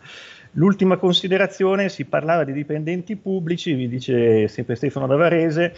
L'ultima 0.52 0.96
considerazione, 0.96 1.90
si 1.90 2.06
parlava 2.06 2.44
di 2.44 2.52
dipendenti 2.54 3.16
pubblici, 3.16 3.74
vi 3.74 3.88
dice 3.88 4.48
sempre 4.48 4.74
Stefano 4.74 5.06
Davarese, 5.06 5.74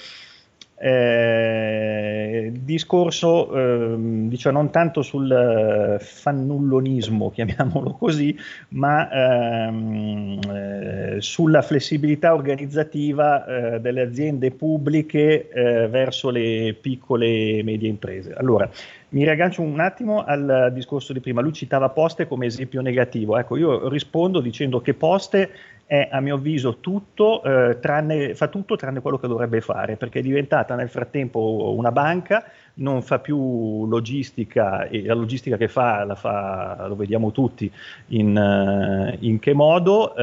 eh, 0.81 2.53
discorso 2.53 3.53
eh, 3.53 3.97
diciamo 4.29 4.59
non 4.59 4.71
tanto 4.71 5.03
sul 5.03 5.31
eh, 5.31 5.99
fannullonismo, 5.99 7.31
chiamiamolo 7.35 7.93
così, 7.93 8.37
ma 8.71 9.11
ehm, 9.11 10.41
eh, 10.49 11.17
sulla 11.19 11.63
flessibilità 11.63 12.35
organizzativa 12.35 13.45
eh, 13.75 13.81
delle 13.81 14.03
aziende 14.03 14.51
pubbliche 14.53 15.49
eh, 15.49 15.89
verso 15.89 16.31
le 16.31 16.77
piccole 16.81 17.27
e 17.27 17.63
medie 17.65 17.89
imprese. 17.89 18.33
Allora, 18.35 18.69
mi 19.11 19.25
riaggancio 19.25 19.63
un 19.63 19.81
attimo 19.81 20.23
al 20.23 20.71
discorso 20.75 21.13
di 21.13 21.21
prima, 21.21 21.41
lui 21.41 21.53
citava 21.53 21.89
Poste 21.89 22.29
come 22.29 22.47
esempio 22.47 22.83
negativo, 22.83 23.39
ecco 23.39 23.57
io 23.57 23.89
rispondo 23.89 24.41
dicendo 24.41 24.81
che 24.81 24.93
Poste 24.95 25.51
è 25.89 26.09
a 26.13 26.21
mio 26.21 26.35
avviso 26.35 26.81
tutto, 26.81 27.43
eh, 27.43 27.79
tranne, 27.81 28.35
fa 28.35 28.49
tutto 28.49 28.77
tranne 28.77 29.01
quello 29.01 29.17
che 29.17 29.27
dovrebbe 29.27 29.63
fare, 29.63 29.97
perché 29.97 30.19
è 30.19 30.23
diventata 30.23 30.75
nel 30.75 30.91
frattempo 30.91 31.73
una 31.75 31.91
banca, 31.91 32.45
non 32.75 33.01
fa 33.01 33.21
più 33.21 33.87
logistica 33.87 34.87
e 34.87 35.07
la 35.07 35.15
logistica 35.15 35.57
che 35.57 35.67
fa 35.67 36.05
la 36.05 36.15
fa, 36.15 36.85
lo 36.87 36.95
vediamo 36.95 37.33
tutti, 37.33 37.73
in, 38.09 38.37
uh, 38.37 39.17
in 39.21 39.39
che 39.39 39.55
modo, 39.55 40.13
uh, 40.13 40.21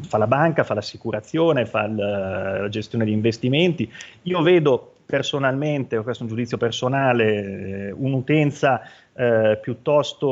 fa 0.00 0.16
la 0.16 0.26
banca, 0.26 0.64
fa 0.64 0.72
l'assicurazione, 0.72 1.66
fa 1.66 1.86
la, 1.86 2.60
la 2.62 2.68
gestione 2.70 3.04
di 3.04 3.12
investimenti. 3.12 3.92
Io 4.22 4.40
vedo 4.40 4.95
personalmente, 5.06 5.96
questo 6.02 6.24
è 6.24 6.26
un 6.26 6.32
giudizio 6.34 6.56
personale, 6.56 7.94
un'utenza 7.96 8.82
eh, 9.14 9.58
piuttosto 9.62 10.26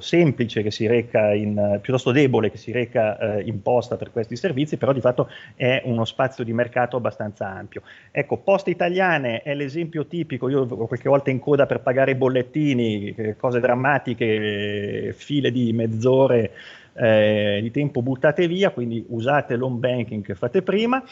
semplice 0.00 0.62
che 0.62 0.70
si 0.70 0.86
reca 0.86 1.32
in, 1.32 1.78
piuttosto 1.80 2.12
debole 2.12 2.50
che 2.50 2.58
si 2.58 2.70
reca 2.72 3.18
eh, 3.18 3.42
in 3.42 3.62
posta 3.62 3.96
per 3.96 4.12
questi 4.12 4.36
servizi, 4.36 4.76
però 4.76 4.92
di 4.92 5.00
fatto 5.00 5.30
è 5.54 5.82
uno 5.86 6.04
spazio 6.04 6.44
di 6.44 6.52
mercato 6.52 6.98
abbastanza 6.98 7.48
ampio. 7.48 7.82
Ecco, 8.10 8.36
Poste 8.36 8.70
Italiane 8.70 9.42
è 9.42 9.54
l'esempio 9.54 10.06
tipico, 10.06 10.48
io 10.48 10.66
qualche 10.66 11.08
volta 11.08 11.30
in 11.30 11.40
coda 11.40 11.64
per 11.66 11.80
pagare 11.80 12.10
i 12.12 12.16
bollettini, 12.16 13.34
cose 13.38 13.58
drammatiche, 13.60 15.14
file 15.16 15.50
di 15.50 15.72
mezz'ore 15.72 16.52
eh, 16.92 17.58
di 17.62 17.70
tempo 17.70 18.02
buttate 18.02 18.46
via, 18.46 18.70
quindi 18.70 19.04
usate 19.08 19.56
l'home 19.56 19.78
banking 19.78 20.22
che 20.24 20.34
fate 20.34 20.62
prima 20.62 21.02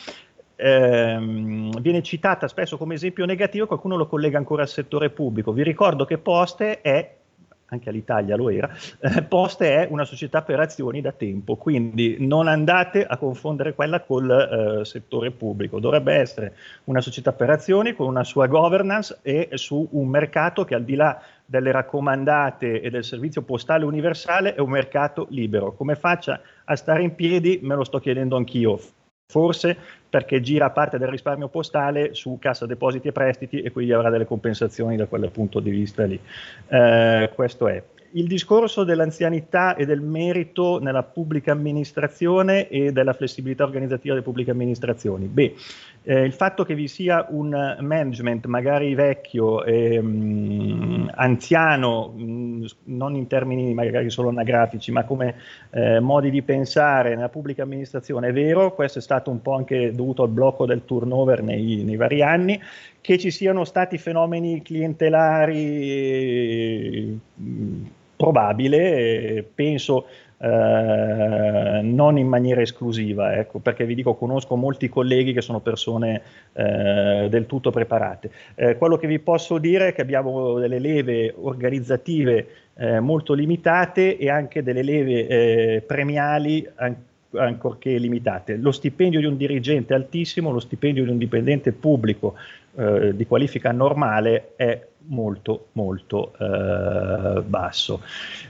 ehm, 0.56 1.80
viene 1.80 2.02
citata 2.02 2.48
spesso 2.48 2.76
come 2.76 2.94
esempio 2.94 3.24
negativo, 3.24 3.66
qualcuno 3.66 3.96
lo 3.96 4.06
collega 4.06 4.38
ancora 4.38 4.62
al 4.62 4.68
settore 4.68 5.10
pubblico. 5.10 5.52
Vi 5.52 5.62
ricordo 5.62 6.04
che 6.04 6.18
Poste 6.18 6.80
è 6.80 7.16
anche 7.74 7.88
all'Italia 7.88 8.36
lo 8.36 8.50
era, 8.50 8.70
eh, 9.00 9.22
Poste 9.22 9.74
è 9.74 9.88
una 9.90 10.04
società 10.04 10.42
per 10.42 10.60
azioni 10.60 11.00
da 11.00 11.12
tempo, 11.12 11.56
quindi 11.56 12.16
non 12.20 12.46
andate 12.46 13.04
a 13.04 13.16
confondere 13.16 13.74
quella 13.74 14.00
col 14.00 14.30
eh, 14.80 14.84
settore 14.84 15.30
pubblico, 15.30 15.80
dovrebbe 15.80 16.14
essere 16.14 16.54
una 16.84 17.00
società 17.00 17.32
per 17.32 17.50
azioni 17.50 17.94
con 17.94 18.06
una 18.06 18.24
sua 18.24 18.46
governance 18.46 19.18
e 19.22 19.50
su 19.54 19.86
un 19.92 20.08
mercato 20.08 20.64
che 20.64 20.74
al 20.74 20.84
di 20.84 20.94
là 20.94 21.20
delle 21.44 21.72
raccomandate 21.72 22.80
e 22.80 22.90
del 22.90 23.04
servizio 23.04 23.42
postale 23.42 23.84
universale 23.84 24.54
è 24.54 24.60
un 24.60 24.70
mercato 24.70 25.26
libero. 25.30 25.72
Come 25.72 25.94
faccia 25.94 26.40
a 26.64 26.76
stare 26.76 27.02
in 27.02 27.14
piedi 27.14 27.58
me 27.62 27.74
lo 27.74 27.84
sto 27.84 27.98
chiedendo 27.98 28.36
anch'io 28.36 28.78
forse 29.26 29.76
perché 30.08 30.40
gira 30.40 30.70
parte 30.70 30.98
del 30.98 31.08
risparmio 31.08 31.48
postale 31.48 32.14
su 32.14 32.38
cassa 32.40 32.66
depositi 32.66 33.08
e 33.08 33.12
prestiti 33.12 33.62
e 33.62 33.72
quindi 33.72 33.92
avrà 33.92 34.10
delle 34.10 34.26
compensazioni 34.26 34.96
da 34.96 35.06
quel 35.06 35.28
punto 35.30 35.58
di 35.60 35.70
vista 35.70 36.04
lì. 36.04 36.18
Eh, 36.68 37.30
questo 37.34 37.66
è. 37.66 37.82
Il 38.16 38.28
discorso 38.28 38.84
dell'anzianità 38.84 39.74
e 39.74 39.86
del 39.86 40.00
merito 40.00 40.78
nella 40.78 41.02
pubblica 41.02 41.50
amministrazione 41.50 42.68
e 42.68 42.92
della 42.92 43.12
flessibilità 43.12 43.64
organizzativa 43.64 44.14
delle 44.14 44.24
pubbliche 44.24 44.52
amministrazioni. 44.52 45.26
Beh, 45.26 45.54
Eh, 46.06 46.22
il 46.22 46.34
fatto 46.34 46.64
che 46.64 46.74
vi 46.74 46.86
sia 46.86 47.26
un 47.30 47.78
management 47.80 48.44
magari 48.44 48.94
vecchio, 48.94 49.64
ehm, 49.64 51.10
anziano, 51.14 52.08
mh, 52.08 52.66
non 52.84 53.16
in 53.16 53.26
termini 53.26 53.72
magari 53.72 54.10
solo 54.10 54.28
anagrafici, 54.28 54.92
ma 54.92 55.04
come 55.04 55.36
eh, 55.70 56.00
modi 56.00 56.28
di 56.28 56.42
pensare 56.42 57.14
nella 57.14 57.30
pubblica 57.30 57.62
amministrazione, 57.62 58.28
è 58.28 58.32
vero, 58.34 58.74
questo 58.74 58.98
è 58.98 59.02
stato 59.02 59.30
un 59.30 59.40
po' 59.40 59.54
anche 59.54 59.92
dovuto 59.92 60.24
al 60.24 60.28
blocco 60.28 60.66
del 60.66 60.84
turnover 60.84 61.42
nei, 61.42 61.84
nei 61.84 61.96
vari 61.96 62.20
anni, 62.20 62.60
che 63.00 63.16
ci 63.16 63.30
siano 63.30 63.64
stati 63.64 63.96
fenomeni 63.96 64.60
clientelari 64.60 67.18
mh, 67.34 67.86
probabile, 68.16 69.42
penso 69.54 70.04
eh, 70.38 71.80
non 71.82 72.18
in 72.18 72.26
maniera 72.26 72.60
esclusiva, 72.60 73.36
ecco, 73.36 73.60
perché 73.60 73.84
vi 73.86 73.94
dico, 73.94 74.14
conosco 74.14 74.56
molti 74.56 74.88
colleghi 74.88 75.32
che 75.32 75.40
sono 75.40 75.60
persone 75.60 76.22
eh, 76.52 77.26
del 77.30 77.46
tutto 77.46 77.70
preparate. 77.70 78.30
Eh, 78.54 78.76
quello 78.76 78.96
che 78.96 79.06
vi 79.06 79.18
posso 79.18 79.58
dire 79.58 79.88
è 79.88 79.92
che 79.94 80.02
abbiamo 80.02 80.58
delle 80.58 80.78
leve 80.78 81.34
organizzative 81.36 82.46
eh, 82.76 83.00
molto 83.00 83.32
limitate 83.32 84.18
e 84.18 84.28
anche 84.28 84.62
delle 84.62 84.82
leve 84.82 85.26
eh, 85.26 85.82
premiali 85.86 86.68
anche 86.74 87.12
ancorché 87.36 87.98
limitate. 87.98 88.54
Lo 88.54 88.70
stipendio 88.70 89.18
di 89.18 89.26
un 89.26 89.36
dirigente 89.36 89.92
è 89.92 89.96
altissimo, 89.96 90.52
lo 90.52 90.60
stipendio 90.60 91.02
di 91.02 91.10
un 91.10 91.18
dipendente 91.18 91.72
pubblico 91.72 92.34
di 92.76 93.26
qualifica 93.26 93.70
normale 93.70 94.52
è 94.56 94.86
molto 95.06 95.68
molto 95.72 96.32
eh, 96.38 97.42
basso. 97.42 98.02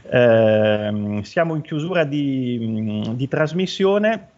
Eh, 0.08 1.20
siamo 1.22 1.54
in 1.54 1.62
chiusura 1.62 2.04
di, 2.04 3.12
di, 3.14 3.28
trasmissione, 3.28 4.28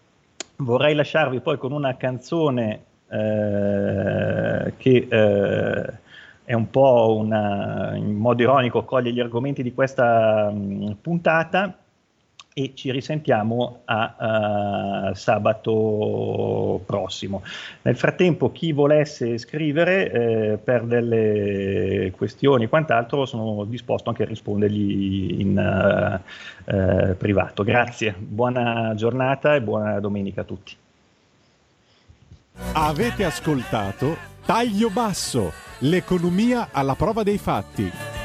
vorrei 0.57 0.94
lasciarvi 0.94 1.40
poi 1.40 1.59
con 1.59 1.72
una 1.72 1.96
canzone 1.96 2.81
eh, 3.09 4.74
che 4.76 5.07
eh, 5.09 5.98
è 6.44 6.52
un 6.52 6.70
po' 6.70 7.16
una, 7.18 7.94
in 7.96 8.14
modo 8.14 8.42
ironico 8.42 8.85
coglie 8.85 9.12
gli 9.12 9.20
argomenti 9.20 9.62
di 9.62 9.74
questa 9.74 10.50
mh, 10.50 10.98
puntata 11.00 11.76
e 12.59 12.73
ci 12.75 12.90
risentiamo 12.90 13.81
a, 13.85 14.14
a 14.16 15.14
sabato 15.14 16.81
prossimo. 16.87 17.42
Nel 17.83 17.97
frattempo 17.97 18.51
chi 18.51 18.73
volesse 18.73 19.37
scrivere 19.37 20.11
eh, 20.11 20.57
per 20.57 20.85
delle 20.85 22.11
questioni 22.16 22.64
e 22.64 22.69
quant'altro 22.69 23.27
sono 23.27 23.64
disposto 23.64 24.09
anche 24.09 24.23
a 24.23 24.27
rispondergli 24.27 25.38
in 25.38 26.23
uh, 26.64 26.75
uh, 26.75 27.16
privato. 27.19 27.62
Grazie, 27.62 28.14
buona 28.16 28.95
giornata 28.95 29.55
e 29.55 29.61
buona 29.61 30.01
domenica 30.01 30.40
a 30.40 30.45
tutti. 30.45 30.75
Avete 32.73 33.25
ascoltato 33.27 34.16
Taglio 34.47 34.88
Basso, 34.88 35.53
l'economia 35.81 36.69
alla 36.73 36.95
prova 36.95 37.23
dei 37.23 37.37
fatti 37.37 38.25